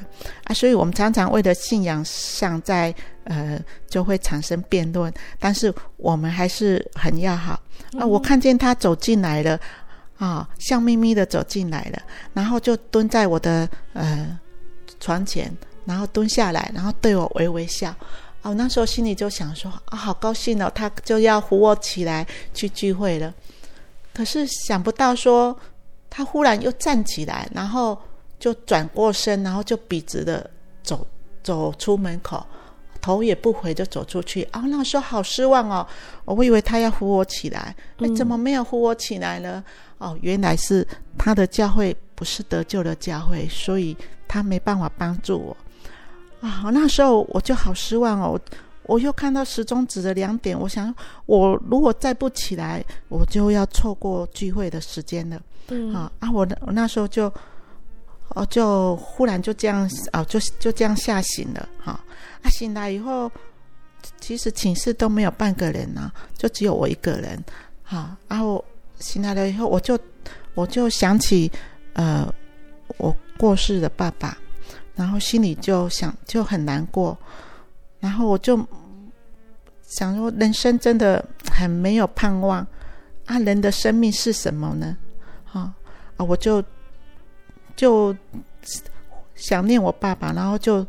[0.46, 2.92] 啊，所以我们常常为了信仰上在
[3.26, 7.62] 呃就会产生辩论，但是我们还是很要好，
[8.00, 9.60] 啊，我看见他走进来了。
[10.18, 12.02] 啊、哦，笑眯眯的走进来了，
[12.34, 14.40] 然后就蹲在我的呃
[15.00, 15.56] 床前，
[15.86, 17.94] 然后蹲下来，然后对我微微笑。
[18.42, 23.32] 哦，那时候心里就想说啊、哦，好高兴哦，他就要扶我起来去聚会了。
[24.18, 25.56] 可是想不到说，
[26.10, 27.96] 他忽然又站起来，然后
[28.40, 30.50] 就转过身，然后就笔直的
[30.82, 31.06] 走
[31.44, 32.44] 走出门口。
[33.00, 34.64] 头也不回就走出去啊、哦！
[34.68, 35.88] 那时候好失望哦，
[36.26, 39.64] 我以为他要扶我起来，哎，怎么没有扶我起来呢？
[40.00, 40.86] 嗯、哦，原来是
[41.18, 43.96] 他的教会不是得救的教会，所以
[44.28, 45.56] 他没办法帮助我
[46.42, 46.70] 啊！
[46.74, 48.42] 那时候我就好失望哦，我
[49.00, 50.94] 又看到时钟指着两点，我想
[51.26, 55.42] 我如果再不起来，我就要错过聚会的时间了。
[55.70, 57.32] 嗯啊，啊，我我那时候就
[58.30, 61.92] 哦，就忽然就这样哦，就就这样吓醒了哈。
[61.92, 62.00] 哦
[62.44, 63.30] 啊，醒来以后，
[64.22, 67.44] 其实寝室都没有半个人呢，就只有我一个人。
[67.84, 68.64] 好，然后
[69.00, 70.00] 醒来了以后，我就
[70.54, 71.52] 我就想起，
[71.94, 72.32] 呃，
[72.98, 74.38] 我过世的爸爸，
[74.96, 77.18] 然后心里就想就很难过，
[78.00, 78.58] 然后我就
[79.88, 82.60] 想说，人生真的很没有盼望
[83.26, 83.40] 啊！
[83.40, 84.96] 人的生命是什么呢？
[85.52, 85.74] 啊
[86.18, 86.64] 啊，我就
[87.76, 88.16] 就
[89.34, 90.86] 想念我爸爸，然后就。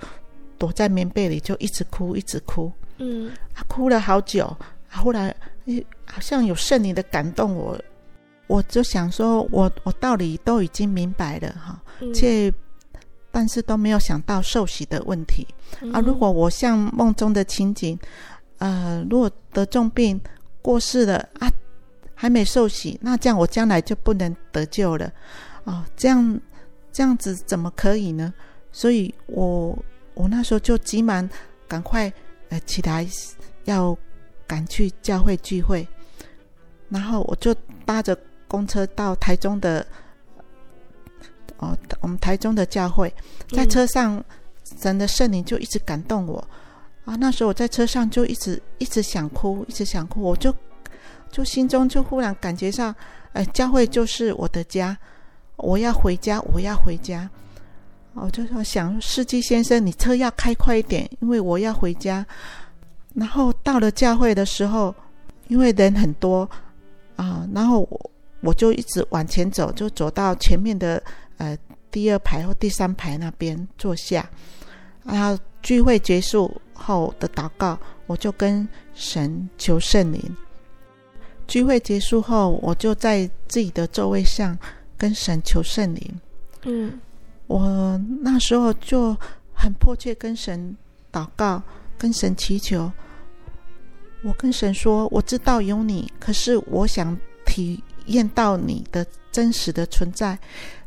[0.60, 2.72] 躲在棉被里就一直哭，一直哭。
[2.96, 4.56] 嗯，他哭了好久。
[4.88, 5.32] 后来，
[6.04, 7.80] 好像有圣灵的感动我，
[8.48, 11.80] 我就想说，我我道理都已经明白了哈，
[12.12, 12.52] 却
[13.30, 15.46] 但是都没有想到受洗的问题。
[15.92, 17.96] 啊，如果我像梦中的情景，
[18.58, 20.20] 呃，如果得重病
[20.62, 21.50] 过世了啊，
[22.14, 25.12] 还没受洗，那这样我将来就不能得救了。
[25.64, 26.40] 哦，这样
[26.92, 28.32] 这样子怎么可以呢？
[28.72, 29.76] 所以我。
[30.14, 31.30] 我那时候就急忙
[31.68, 32.12] 赶快
[32.48, 33.06] 呃起来，
[33.66, 33.96] 要
[34.48, 35.86] 赶去教会聚会，
[36.88, 37.54] 然后我就
[37.86, 39.86] 搭着公车到台中的
[41.58, 43.14] 哦，我们台中的教会，
[43.52, 44.20] 在车上
[44.80, 46.44] 神的圣灵就一直感动我
[47.08, 47.16] 啊。
[47.16, 50.54] 那时候我在车上就一直一直想哭，一直想哭，我就
[51.30, 52.94] 就心中就忽然感觉上，
[53.32, 54.96] 哎，教会就是我的家，
[55.56, 57.28] 我要回家，我要回家。
[58.14, 62.26] 我就说想，司机先生，你车要开快一点，因为我要回家。
[63.14, 64.92] 然后到了教会的时候，
[65.46, 66.48] 因为人很多
[67.16, 71.00] 啊，然后我我就一直往前走，就走到前面的
[71.36, 71.56] 呃
[71.92, 74.28] 第二排或第三排那边坐下。
[75.08, 80.36] 啊聚会结束后的祷告，我就跟神求圣灵。
[81.46, 84.56] 聚会结束后，我就在自己的座位上
[84.96, 86.20] 跟神求圣灵。
[86.62, 87.00] 嗯。
[87.46, 89.16] 我那时候就
[89.54, 90.76] 很迫切跟神
[91.10, 91.62] 祷告，
[91.96, 92.92] 跟神祈求。
[94.22, 100.38] 我跟神说：“我知道有你，可是我想体验到你的真实的存在，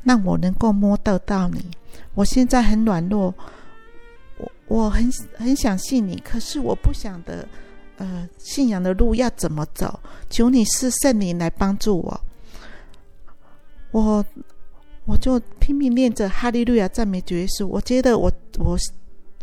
[0.03, 1.65] 让我能够摸得到你。
[2.13, 3.33] 我现在很软弱，
[4.71, 7.47] 我我很很想信你，可是我不想的，
[7.97, 9.99] 呃，信仰的路要怎么走？
[10.29, 12.21] 求你是圣灵来帮助我。
[13.91, 14.25] 我。”
[15.05, 17.65] 我就拼命念着哈利路亚赞美主耶稣。
[17.65, 18.77] 我觉得我我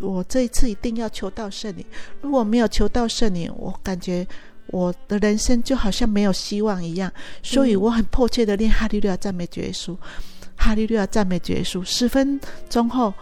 [0.00, 1.84] 我这一次一定要求到圣灵。
[2.22, 4.26] 如果没有求到圣灵，我感觉
[4.68, 7.12] 我的人生就好像没有希望一样。
[7.42, 9.96] 所以我很迫切的念哈利路亚赞美主耶稣，
[10.56, 11.84] 哈利路亚赞美主耶稣。
[11.84, 13.12] 十分钟后，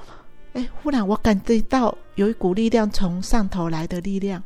[0.57, 4.42] 哎，忽然我感觉到有一股力量从上头来的力量，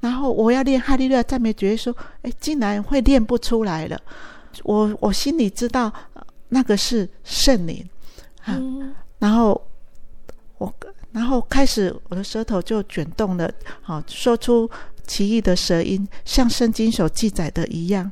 [0.00, 4.00] 然后我要练哈利路亚赞美主耶稣，哎，竟然会练不出来了。
[4.64, 5.92] 我我心里知道。
[6.50, 7.86] 那个是圣灵，
[8.44, 9.68] 啊，嗯、然后
[10.56, 10.74] 我，
[11.12, 13.52] 然后开始我的舌头就卷动了，
[13.82, 14.66] 好，说出
[15.06, 18.10] 奇异的舌音，像圣经所记载的一样。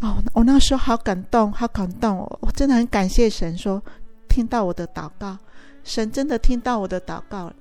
[0.00, 3.80] 哦，我那时候好感动，好感动，我真的很感谢神，说
[4.28, 5.38] 听到我的祷告，
[5.84, 7.52] 神真的听到我的祷告，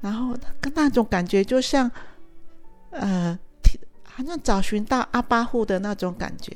[0.00, 1.90] 然后跟那种感觉就像，
[2.90, 3.38] 呃，
[4.04, 6.52] 好像找寻到阿巴父的那种感觉。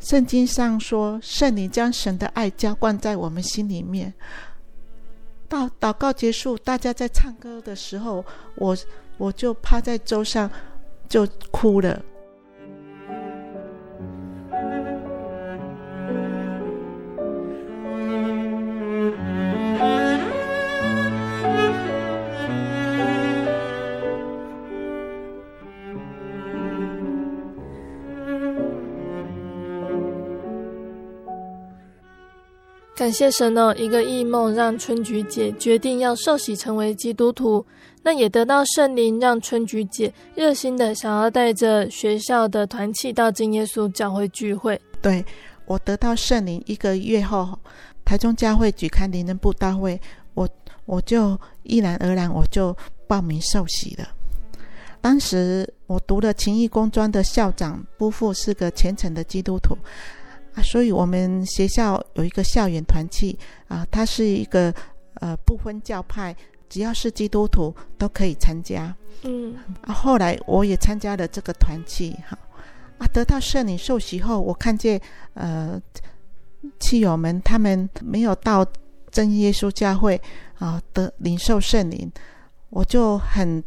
[0.00, 4.12] 圣经上说，圣灵将神的爱浇灌在我们心里面。
[5.48, 8.24] 到祷告结束，大家在唱歌的时候，
[8.56, 8.76] 我
[9.18, 10.50] 我就趴在桌上
[11.08, 12.02] 就哭了。
[32.94, 37.64] 感谢神哦，一个异梦让春菊姐决定要受洗成为基督徒，
[38.04, 44.80] 那也得到圣灵，让春菊姐热心的想要带着学校的团契到真耶稣教会聚会。
[45.02, 45.24] 对，
[45.66, 47.58] 我得到圣灵一个月后，
[48.04, 50.00] 台中教会举开灵恩布道会，
[50.34, 50.48] 我
[50.86, 52.74] 我就毅然而然我就
[53.08, 54.08] 报名受洗了。
[55.00, 59.76] 当时我读了勤益工专的校长夫妇是个虔诚的基督徒。
[60.54, 63.36] 啊，所以我们学校有一个校园团契
[63.66, 64.72] 啊，它是一个
[65.14, 66.34] 呃不分教派，
[66.68, 68.94] 只要是基督徒都可以参加。
[69.22, 72.38] 嗯，啊，后来我也参加了这个团契，哈，
[72.98, 75.00] 啊，得到圣灵受洗后，我看见
[75.34, 75.80] 呃，
[76.78, 78.64] 亲友们他们没有到
[79.10, 80.20] 真耶稣教会
[80.58, 82.08] 啊得领受圣灵，
[82.70, 83.60] 我就很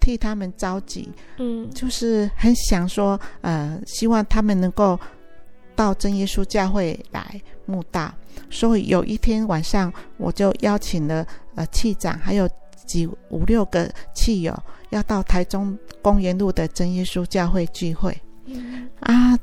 [0.00, 4.98] 替他们着急，嗯，就是很想说，呃，希望他们能够。
[5.80, 8.12] 到真耶稣教会来慕道，
[8.50, 12.46] 所以有一天晚上，我就邀请了呃气长，还有
[12.84, 14.54] 几五六个气友，
[14.90, 18.14] 要到台中公园路的真耶稣教会聚会。
[18.44, 19.38] 嗯、啊，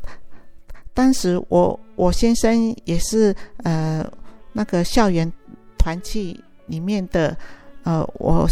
[0.94, 4.08] 当时我我先生也是呃
[4.54, 5.32] 那个校园
[5.80, 7.36] 团契里面的
[7.82, 8.48] 呃我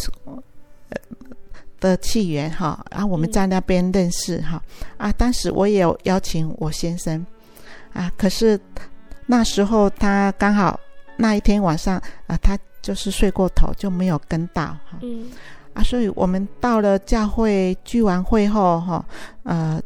[1.80, 4.60] 的气员哈，然后我们在那边认识哈。
[4.98, 7.24] 啊，当时我也有邀请我先生。
[7.96, 8.12] 啊！
[8.18, 8.60] 可是
[9.26, 10.80] 那时候他刚好
[11.18, 15.00] 那一天晚上啊，他就是睡过头，就没有跟到哈。
[15.02, 15.32] 嗯。
[15.74, 19.06] 啊，所以我们到了教会聚完会后哈，
[19.43, 19.82] 呃，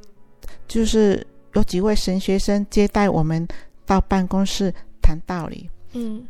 [0.67, 3.47] 就是有几位神学生接待我们
[3.85, 5.69] 到办公室谈道理。
[5.93, 6.27] 嗯。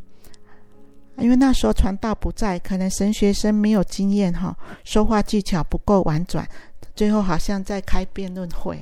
[1.17, 4.55] 因为那时候传道不在，可能神学生没有经验哈，
[4.86, 6.47] 说话技巧不够婉转，
[6.99, 8.77] 最后好像在开辩论会。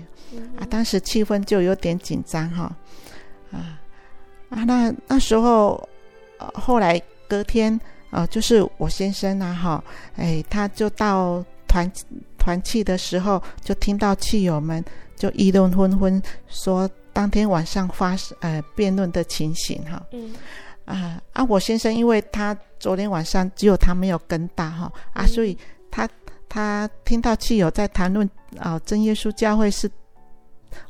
[0.58, 2.76] 啊，当时气氛就有点紧张哈，
[3.52, 3.80] 啊
[4.50, 5.88] 啊，那那时候，
[6.40, 7.00] 呃，后来
[7.30, 9.84] 隔天，呃，就是我先生啊哈，
[10.16, 11.90] 哎，他就到团
[12.40, 14.84] 团契的时候，就听到气友们
[15.16, 20.34] 就议论纷纷，说当天晚上发生呃辩论的情形哈，嗯，
[20.86, 21.46] 啊啊！
[21.46, 25.56] 我先生因为他昨天晚上只有他没有跟到哈啊，所以
[25.92, 26.10] 他
[26.50, 28.30] 他听到亲友在谈论
[28.60, 29.90] 啊，真耶稣教会是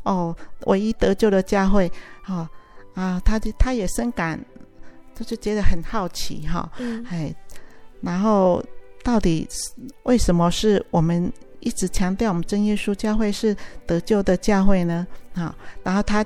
[0.03, 0.35] 哦
[0.65, 1.91] 唯一得救的教会
[2.27, 2.47] 哦
[2.93, 4.39] 啊，他就他也深感，
[5.15, 6.71] 他就觉得很好奇哈，
[7.09, 7.33] 哎，
[8.01, 8.63] 然后
[9.03, 9.47] 到底
[10.03, 13.55] 为什么是我们一直强调我们真耶稣教会是
[13.85, 15.05] 得救的教会呢？
[15.33, 16.25] 啊，然后他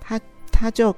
[0.00, 0.20] 他
[0.50, 0.94] 他就。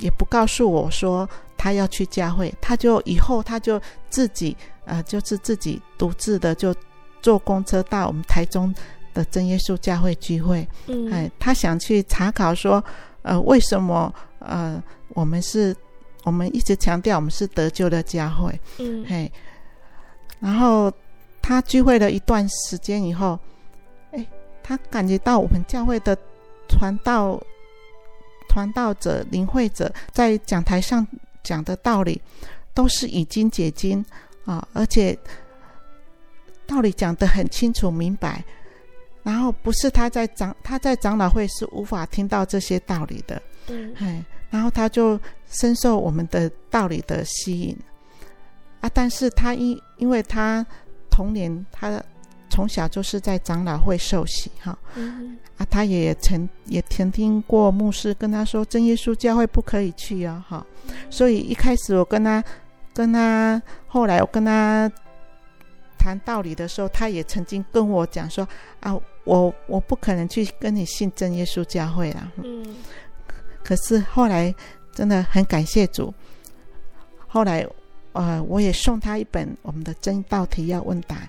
[0.00, 6.74] 也不告诉我说他要去教会，他就以后他就自己呃，就是自己独自的就
[7.20, 8.74] 坐公车到我们台中
[9.12, 10.66] 的真耶稣教会聚会。
[10.86, 12.82] 嗯，哎，他想去查考说，
[13.22, 15.74] 呃，为什么呃，我们是，
[16.22, 18.60] 我们一直强调我们是得救的教会。
[18.78, 19.30] 嗯，嘿，
[20.40, 20.92] 然后
[21.42, 23.38] 他聚会了一段时间以后，
[24.12, 24.26] 哎，
[24.62, 26.16] 他感觉到我们教会的
[26.68, 27.40] 传道。
[28.46, 31.04] 传道者、领会者在讲台上
[31.42, 32.22] 讲的道理，
[32.72, 34.04] 都是以经解经
[34.44, 35.18] 啊，而且
[36.66, 38.44] 道理讲得很清楚明白。
[39.22, 45.18] 然后不是他在长他在长老会是无法听到这些道理的，嗯，哎，然后他就
[45.50, 47.76] 深受我们的道理的吸引
[48.80, 50.64] 啊，但是他因因为他
[51.10, 52.02] 童年他。
[52.50, 60.64] 从小就是在长老会受洗哈，嗯、啊，他也曾也曾听过牧师跟他说，真耶稣教会不可以去哦，哈，
[61.10, 62.44] 所以一开始我跟他
[62.94, 64.90] 跟他，后来我跟他
[65.98, 68.48] 谈道理的时候，他也曾经跟我讲说
[68.80, 72.76] 啊，我我不可能去跟你信真耶稣教会了，嗯，
[73.62, 74.54] 可是后来
[74.94, 76.14] 真的很感谢主，
[77.26, 77.66] 后来
[78.12, 81.28] 呃，我也送他一本我们的真道题要问答。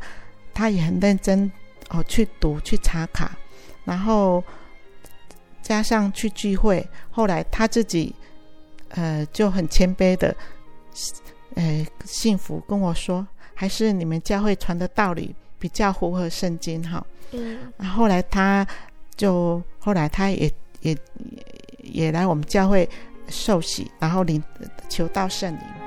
[0.53, 1.51] 他也很认真
[1.89, 3.37] 哦，去读去查卡，
[3.83, 4.41] 然后
[5.61, 8.15] 加上去聚会，后来他自己
[8.89, 10.33] 呃就很谦卑的
[11.55, 17.05] 呃幸福跟我说，还是你们教会传的道理比较符合圣经哈。
[17.31, 17.59] 嗯。
[17.77, 18.65] 然后后来他
[19.15, 20.51] 就后来他也
[20.81, 20.97] 也
[21.79, 22.87] 也来我们教会
[23.27, 24.41] 受洗，然后领
[24.87, 25.84] 求道圣灵。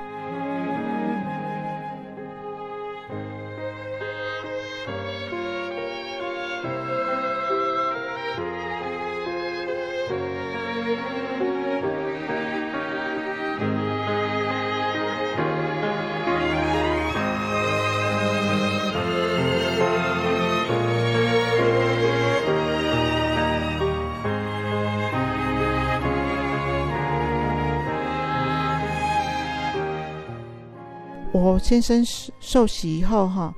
[31.49, 32.03] 我先生
[32.39, 33.53] 受洗以后，哈，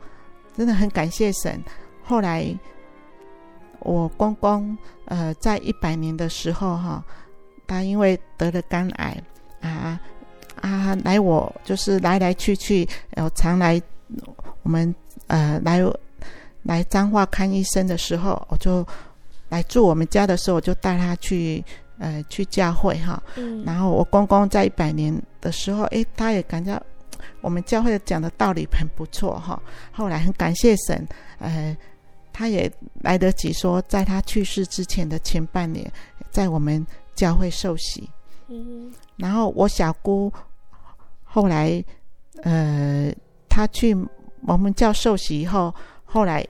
[0.56, 1.62] 真的很感谢神。
[2.04, 2.48] 后来
[3.80, 7.04] 我公公，呃，在一百年的时候，哈，
[7.68, 9.22] 他因为得了肝癌，
[9.62, 10.00] 啊
[10.62, 13.82] 啊，来我就是来来去去，呃，常来
[14.64, 14.94] 我们
[15.28, 15.80] 呃来
[16.64, 18.86] 来彰化看医生的时候，我就
[19.50, 21.64] 来住我们家的时候，我就带他去
[21.98, 26.82] 呃去教会，哈，嗯，然后我公公在一百年的时候，诶，他也感觉。
[27.41, 29.61] 我们教会讲的道理很不错哈，
[29.91, 31.07] 后来很感谢神，
[31.39, 31.76] 呃，
[32.34, 35.91] 他也来得及说，在他去世之前的前半年，
[36.30, 38.09] 在我们教会受洗。
[38.47, 40.32] 嗯，然后我小姑
[41.24, 41.84] 后来，
[42.43, 43.11] 呃，
[43.49, 43.95] 他去
[44.47, 46.45] 我们教受洗以后，后来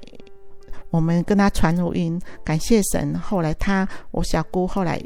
[0.89, 3.17] 我们跟他传福音，感谢神。
[3.19, 5.01] 后来他我小姑后来，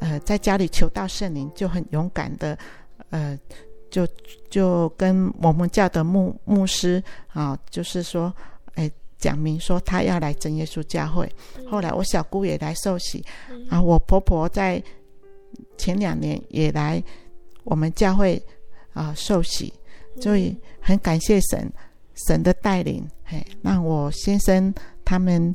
[0.00, 2.58] 呃，在家里求到圣灵，就很勇敢的，
[3.10, 3.38] 呃。
[3.96, 4.06] 就
[4.50, 8.30] 就跟我们教的牧牧师啊，就是说，
[8.74, 11.26] 哎，讲明说他要来真耶稣教会。
[11.66, 13.24] 后来我小姑也来受洗，
[13.70, 14.82] 啊，我婆婆在
[15.78, 17.02] 前两年也来
[17.64, 18.42] 我们教会
[18.92, 19.72] 啊受洗，
[20.20, 21.72] 所以很感谢神
[22.26, 24.74] 神的带领，嘿，让我先生
[25.06, 25.54] 他们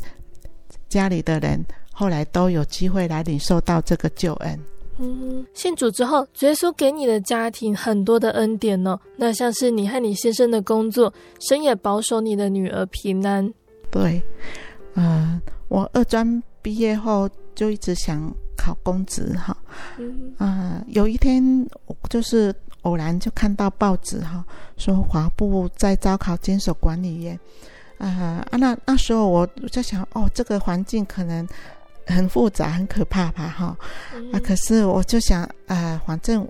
[0.90, 1.64] 家里的人
[1.94, 4.60] 后来都有机会来领受到这个救恩。
[4.98, 9.00] 嗯，信主之后，主耶稣给你的家庭很多的恩典呢、哦。
[9.18, 13.52] 那像是你和你先生的工作，神也保守你的女儿平安。
[13.90, 14.22] 对，
[14.94, 19.58] 嗯、呃，我二专毕业后就一直想考公职哈。
[19.98, 21.42] 嗯，呃，有一天
[22.10, 24.46] 就是偶然就看到报纸哈，
[24.78, 27.40] 说华部在招考监守管理员。
[27.98, 31.48] 啊，那那时候我在想，哦，这个环境可能。
[32.12, 33.48] 很复杂，很可怕吧？
[33.48, 33.78] 哈、
[34.14, 34.40] 嗯、啊！
[34.44, 36.48] 可是我就想，啊、呃，反正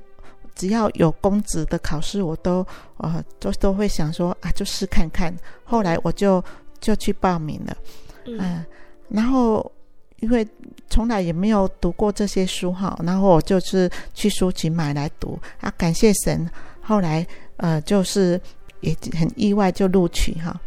[0.56, 2.66] 只要有公职的考试，我都
[2.98, 5.34] 呃都都会想说啊，就试看看。
[5.64, 6.44] 后来我就
[6.80, 7.78] 就去报名了，
[8.26, 8.66] 嗯、呃，
[9.10, 9.72] 然后
[10.20, 10.46] 因为
[10.90, 16.50] 从来也没有读过这些书哈，然后我就是去书局买来读啊，感谢神，
[16.82, 17.26] 后来
[17.58, 18.40] 呃就是
[18.82, 20.60] 也很意外就录取哈，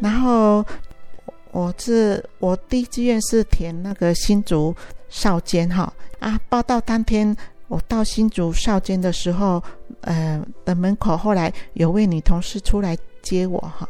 [0.00, 0.64] 然后
[1.52, 4.74] 我是我第一志愿是填那个新竹
[5.08, 5.92] 少监哈。
[6.18, 7.36] 啊，报到当天
[7.68, 9.62] 我到新竹少监的时候，
[10.02, 13.88] 呃的门口后来有位女同事出来接我哈，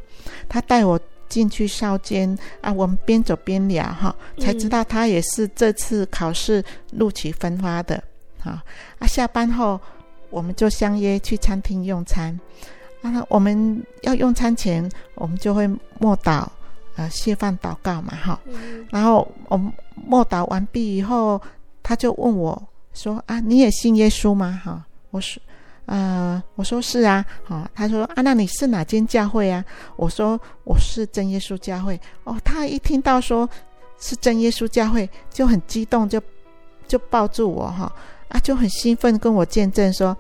[0.49, 0.99] 她带我。
[1.31, 8.03] 进去少监啊，我们边走边聊哈，才知道她也是这次考试录取分发的，
[8.43, 8.61] 啊
[8.99, 9.81] 啊，下班后
[10.29, 12.37] 我们就相约去餐厅用餐。
[13.03, 15.69] 啊，我们要用餐前，我们就会
[16.01, 16.49] 默祷
[17.01, 18.39] 呃谢饭祷告嘛哈，
[18.91, 19.57] 然后我
[19.95, 21.41] 默祷完毕以后，
[21.83, 24.61] 他就问我说啊，你也信耶稣吗？
[24.63, 25.43] 哈，我说。
[25.87, 29.65] 呃，我说是啊，好、哦，他说啊，那你是哪间教会啊？
[29.97, 32.01] 我说我是真耶稣教会。
[32.23, 33.49] 哦，他一听到说
[33.99, 36.23] 是真耶稣教会，就很激动，就
[36.87, 37.93] 就抱住我哈，
[38.29, 40.17] 啊，就很兴奋跟我见证说，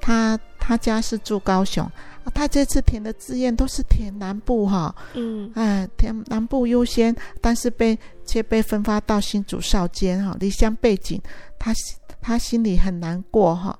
[0.00, 1.90] 他他家是住高雄，
[2.24, 11.20] 啊、他这次填的志愿都是填南部哈，嗯，哎，填南部优先，但是被却被分发到新竹少监哈，离乡背景，
[11.58, 11.72] 他
[12.20, 13.78] 他心里很难过哈。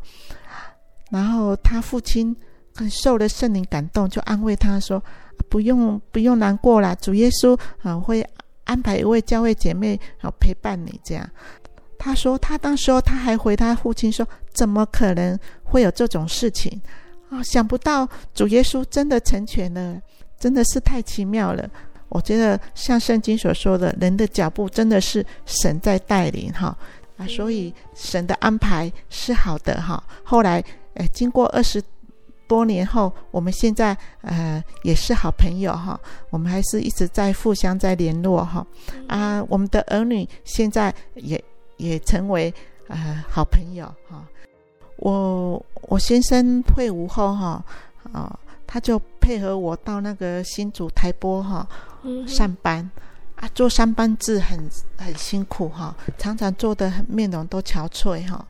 [1.10, 2.34] 然后他父亲
[2.74, 5.02] 很受了圣灵感动，就安慰他说
[5.50, 8.26] ：“不用不用难过啦，主耶稣啊会
[8.64, 11.28] 安排一位教会姐妹啊陪伴你。”这样，
[11.98, 16.80] 他说他当时候他还回他父亲说：“怎么可能会有这种事情
[17.30, 17.42] 啊？
[17.42, 19.98] 想不到主耶稣真的成全了，
[20.38, 21.66] 真的是太奇妙了。”
[22.10, 26.76] 我觉得像圣经所说的，人的脚步真的是神在带领哈
[27.16, 30.02] 啊，所以神的安排是好的哈。
[30.22, 30.62] 后来。
[30.94, 31.80] 哎，经过二十
[32.48, 35.98] 多年后，我们现在呃也是好朋友哈，
[36.30, 38.66] 我们还是一直在互相在联络哈。
[39.06, 41.42] 啊，我们的儿女现在也
[41.76, 42.52] 也成为
[42.88, 44.26] 呃好朋友哈。
[45.00, 47.62] 我我先生退伍后哈
[48.12, 51.66] 啊，他就配合我到那个新竹台播哈
[52.26, 52.90] 上班
[53.36, 54.58] 啊，做三班制很
[54.96, 58.46] 很辛苦哈，常常做的面容都憔悴哈。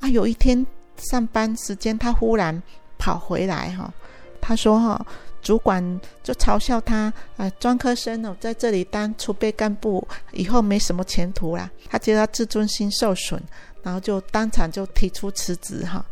[0.00, 0.66] 啊，有一天。
[0.96, 2.62] 上班时间，他忽然
[2.98, 3.92] 跑回来哈，
[4.40, 5.04] 他说哈，
[5.44, 11.70] 主管就嘲笑他，呃，专科生哦，在这里当储备干部，以后没什么前途啦。
[11.88, 13.40] 他觉得他自尊心受损，
[13.82, 16.04] 然后就当场就提出辞职哈。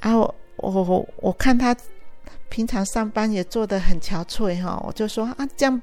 [0.00, 1.76] 然后我我我看他
[2.48, 5.82] 平常上班也做得很憔悴哈，我就说啊，这样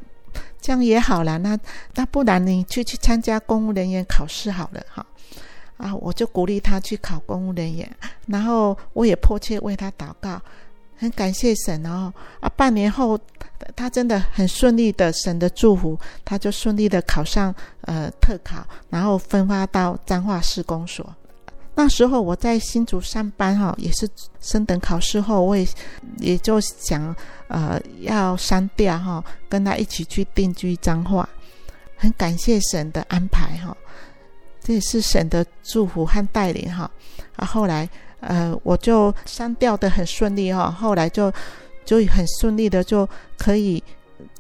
[0.62, 1.60] 这样也好了，那
[1.96, 5.06] 那不然你去去参加公务人员考试好了哈。
[5.76, 7.96] 啊，我就鼓励他去考公务人员，
[8.28, 10.40] 然后我也迫切为他祷告，
[11.04, 12.14] 很感谢神哦。
[12.40, 13.20] 啊，半年后
[13.76, 21.14] 他真的很顺利的，神的祝福，他就顺利的考上呃特考，然后分发到彰化市公所。
[21.76, 24.08] 那时候我在新竹上班哈，也是
[24.40, 25.68] 升等考试后，我也
[26.20, 27.14] 也就想
[27.50, 31.28] 呃要删掉哈，跟他一起去定居彰化，
[31.98, 33.76] 很感谢神的安排哈。
[34.62, 36.90] 这也是神的祝福和带领哈，
[37.36, 37.90] 啊，后来
[38.28, 41.32] 呃，我就删掉的很顺利哈，后来就
[41.86, 43.08] 就很顺利的就
[43.38, 43.84] 可以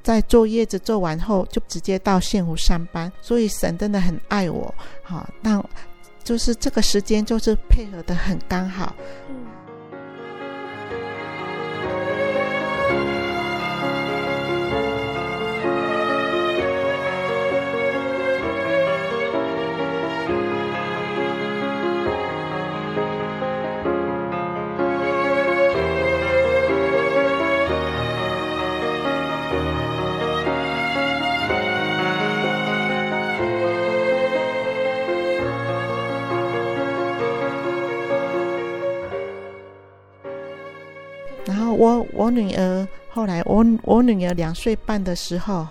[0.01, 4.73] 在坐月子做完后就直接到县府上班，所以神真的很爱我，
[5.03, 5.63] 哈，那
[6.23, 8.95] 就是这个时间就是配合的很刚好。
[9.29, 9.35] 嗯
[42.33, 45.67] 女儿后来，我我女儿两岁半的时候，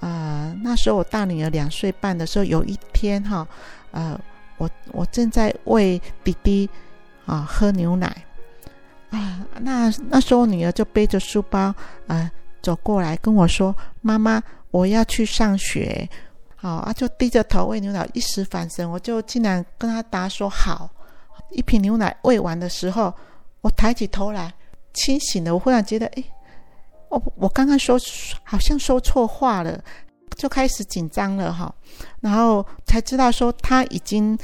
[0.00, 3.46] 啊、那时候我大女儿两岁半的时候，有一天哈，
[3.90, 4.18] 呃，
[4.58, 6.68] 我我正在喂弟弟
[7.26, 8.06] 啊喝牛奶，
[9.10, 11.74] 啊，那那时候女儿就背着书包
[12.06, 12.30] 啊、
[12.62, 16.08] 走过来跟我说：“妈妈，我要去上学。”
[16.56, 20.90] 好啊，就低着头喂牛奶，一时反神，我就竟然跟他答说：“好。”
[21.50, 23.12] 一瓶牛奶喂完的时候，
[23.60, 24.52] 我抬起头来。
[24.94, 26.24] 清醒了，我忽然觉得，哎，
[27.10, 27.98] 我我刚刚说
[28.42, 29.78] 好像说错话了，
[30.36, 31.74] 就开始紧张了哈，
[32.20, 34.38] 然后才知道说他已经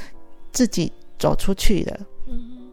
[0.51, 1.99] 自己走出去了。
[2.27, 2.69] 嗯，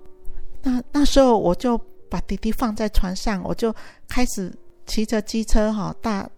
[0.63, 1.79] 那那时候我就
[2.11, 3.75] 把弟弟放在床上，我就
[4.07, 4.53] 开始
[4.87, 6.29] 骑着机车哈，大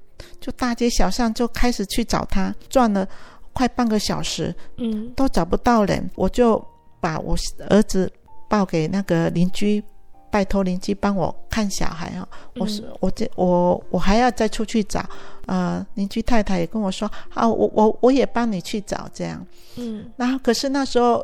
[0.40, 3.08] 就大街小巷就开始去找他，转了。
[3.52, 6.64] 快半个小时，嗯，都找不到人，我就
[7.00, 7.36] 把我
[7.68, 8.10] 儿子
[8.48, 9.82] 抱给那个邻居，
[10.30, 12.28] 拜托邻居帮我看小孩哈。
[12.56, 15.04] 我是我这我我还要再出去找，
[15.46, 19.44] 呃，邻居太太也跟我说，啊，我我我也帮你去找这样，
[19.76, 21.16] 嗯，然后可是那时候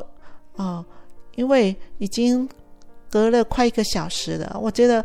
[0.55, 0.85] 哦、呃，
[1.35, 2.47] 因为已经
[3.09, 5.03] 隔了快一个小时了，我觉得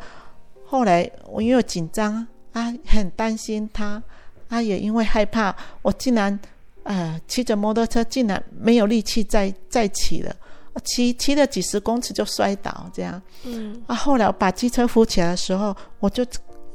[0.66, 4.02] 后来我因为紧张啊，很担心他。
[4.48, 6.38] 他也因为害怕，我竟然，
[6.82, 10.36] 呃，骑着摩托车竟然没有力气再再骑了，
[10.80, 13.20] 骑骑了几十公尺就摔倒，这样。
[13.44, 13.82] 嗯。
[13.86, 16.26] 啊，后来我把机车扶起来的时候，我就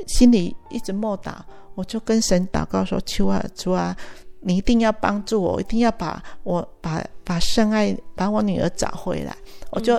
[0.07, 1.33] 心里一直默祷，
[1.75, 3.95] 我就跟神祷告说：“求啊，主啊，
[4.41, 9.35] 你一定要帮助我，一定要把我把把圣爱把我女儿找回来。”
[9.71, 9.97] 我就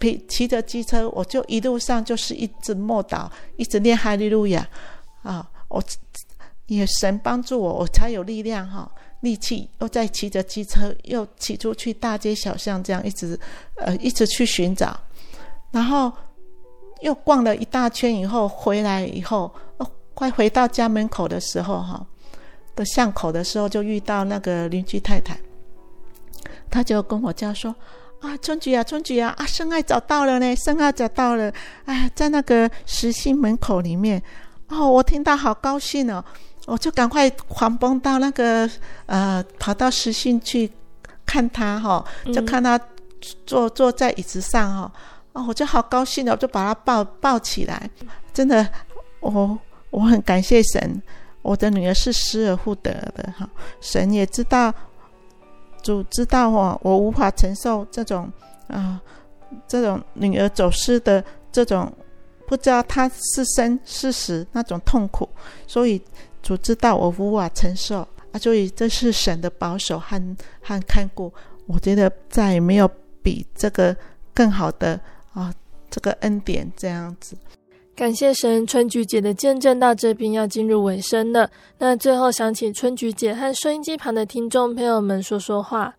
[0.00, 4.68] 骑骑着机车，我就一路上就是一直默祷，一直念哈利路亚
[5.22, 5.82] 啊，我。
[6.66, 8.88] 也神帮助我，我才有力量哈，
[9.20, 13.38] 力气又再骑着机车，又骑出去大街小巷，这样一直
[13.76, 14.98] 呃一直去寻找，
[15.70, 16.10] 然后
[17.02, 22.06] 又逛了一大圈以后回来以后，哦，快回到家门口的时候哈，
[22.74, 25.38] 的巷口的时候就遇到那个邻居太太，
[26.70, 27.74] 她就跟我叫说
[28.20, 31.52] 啊，春菊啊，春菊啊，啊，圣爱找到了呢，圣爱找到了，
[31.84, 34.22] 哎，在那个实信门口里面，
[34.68, 36.24] 哦，我听到好高兴哦。
[36.70, 38.70] 我就赶快狂奔到那个
[39.06, 40.70] 呃，跑到实信去
[41.26, 42.80] 看他哈，就看他
[43.44, 44.92] 坐坐在椅子上哈，
[45.32, 47.90] 哦，我就好高兴的，我就把他抱抱起来。
[48.32, 48.64] 真的，
[49.18, 49.58] 我
[49.90, 51.02] 我很感谢神，
[51.42, 53.50] 我的女儿是失而复得的哈。
[53.80, 54.72] 神也知道，
[55.82, 58.32] 主知道哦，我无法承受这种
[58.68, 59.02] 啊、
[59.50, 61.92] 呃，这种女儿走失的这种
[62.46, 65.28] 不知道她是生是死那种痛苦，
[65.66, 66.00] 所以。
[66.42, 71.32] 主知道我无法承受啊，所以这是神的保守和和看顾。
[71.66, 72.90] 我觉得再也没有
[73.22, 73.96] 比这个
[74.34, 75.00] 更好的
[75.32, 75.54] 啊，
[75.90, 77.36] 这个恩典这样子。
[77.94, 81.50] 感谢神，春菊姐的见证到这边要进入尾声了。
[81.78, 85.94] 那最后想请春菊姐和收音机旁的听众朋友们说说话。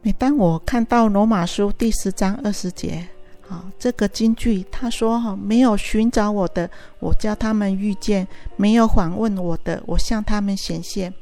[0.00, 3.06] 每当我看到罗马书第十章二十节。
[3.48, 6.68] 啊，这个金句他说：“哈，没有寻找我的，
[6.98, 8.26] 我叫他们遇见；
[8.56, 11.12] 没有访问我的，我向他们显现。”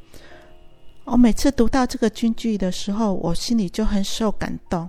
[1.04, 4.88] 我每次读到这个金句的时候，我心里就很受感动。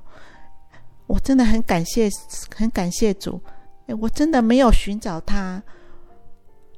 [1.07, 2.09] 我真的很感谢，
[2.55, 3.39] 很感谢主。
[3.87, 5.61] 诶，我真的没有寻找他，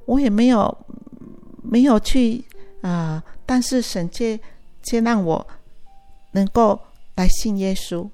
[0.06, 0.76] 我也没有
[1.62, 2.44] 没有去
[2.80, 4.38] 啊、但是神却
[4.82, 5.46] 却让我
[6.32, 6.78] 能够
[7.14, 8.08] 来信耶稣。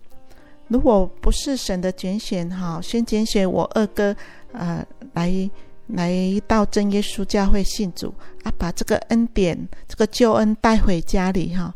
[0.75, 4.13] 如果不是神的拣选，哈，先拣选我二哥，
[4.51, 5.49] 呃，来
[5.87, 6.13] 来
[6.49, 8.13] 到真耶稣教会信主
[8.43, 9.57] 啊，把这个恩典、
[9.87, 11.73] 这个救恩带回家里，哈，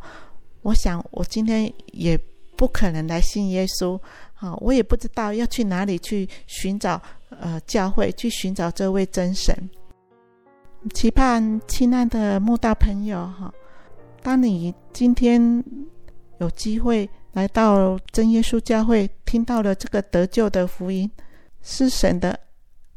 [0.62, 2.18] 我想我今天也
[2.56, 3.96] 不可能来信耶稣，
[4.34, 9.54] 哈，我也不知道要去哪里去寻找，呃，教会去寻找这位真神。
[10.92, 13.54] 期盼亲爱的慕道朋友，哈，
[14.24, 15.62] 当你今天
[16.40, 17.08] 有机会。
[17.32, 21.08] 来到真耶稣教会，听到了这个得救的福音，
[21.62, 22.38] 是神的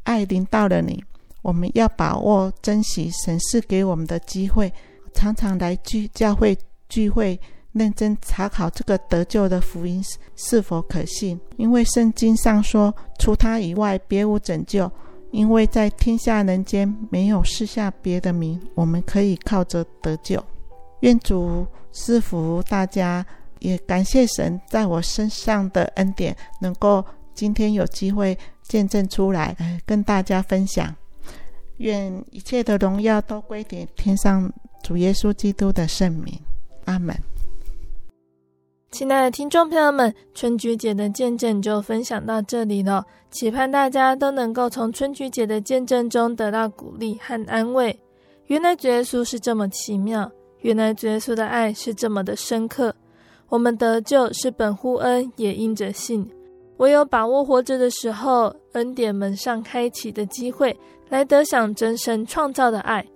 [0.02, 1.04] 爱临到了你。
[1.42, 4.72] 我们要把握、珍惜神赐给我们的机会，
[5.12, 6.56] 常常来聚教会
[6.88, 7.38] 聚会，
[7.72, 10.02] 认真查考这个得救的福音
[10.34, 11.38] 是否可信。
[11.56, 14.90] 因为圣经上说，除他以外，别无拯救。
[15.30, 20.42] 因为在天下人间，没有赐下别的名，我们可以靠着得救。
[21.00, 23.24] 愿主赐福大家。
[23.62, 29.56] 也感谢神在我身上的恩典，能够今天有机会见证出来，
[29.86, 30.92] 跟大家分享。
[31.78, 34.52] 愿一切的荣耀都归给天上
[34.82, 36.38] 主耶稣基督的圣名。
[36.86, 37.16] 阿门。
[38.90, 43.06] 亲爱的听众朋友们，春菊姐的见证就分享到这里了。
[43.30, 47.98] 期盼大家都能够从春菊姐的见证中得到鼓励和安慰。
[48.48, 52.94] 原来主耶稣是这么奇妙，原来主耶稣的爱是这么的深刻。
[53.52, 56.26] 我们得救是本乎恩，也因着信。
[56.78, 60.74] 唯有把握活着的时候，恩典门上开启的机会，
[61.10, 63.06] 来得享真神创造的爱，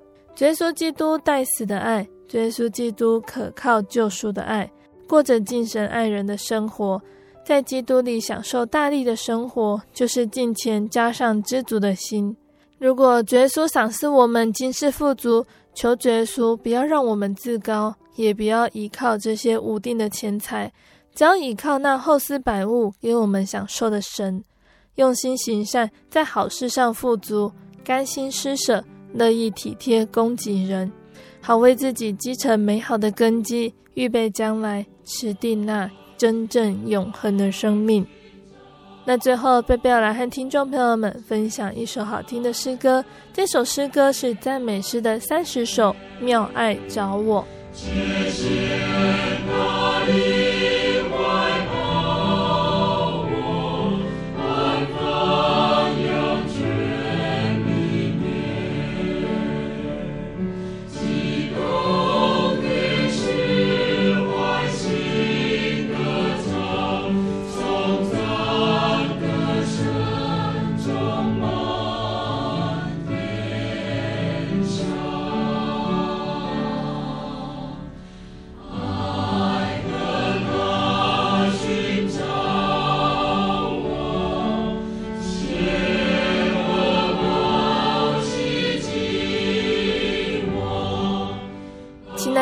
[0.41, 4.71] 耶稣基督代死的爱，耶稣基督可靠救赎的爱，
[5.09, 7.01] 过着敬神爱人的生活，
[7.43, 12.37] 在基督里享受大力的生活，就是敬虔加上知足的心。
[12.79, 17.95] 如果耶稣赏赐我们今世富足，求耶稣不要让我们自高。
[18.17, 20.73] 也不要依靠这些无定的钱财，
[21.15, 24.43] 只要依靠那厚思百物给我们享受的神，
[24.97, 27.53] 用心行善，在好事上富足，
[27.85, 30.91] 甘心施舍，乐意体贴供给人，
[31.41, 38.05] 好为自己积成美好的根基，预备将来持定那真正永恒的生命。
[39.05, 43.05] 那最后，贝贝要来和听众朋友们分享一首好听的诗歌。
[43.33, 47.41] 这首诗歌是赞美诗的三十首，《妙爱找我》。
[47.77, 48.79] 谢谢
[49.47, 51.86] 那里怀。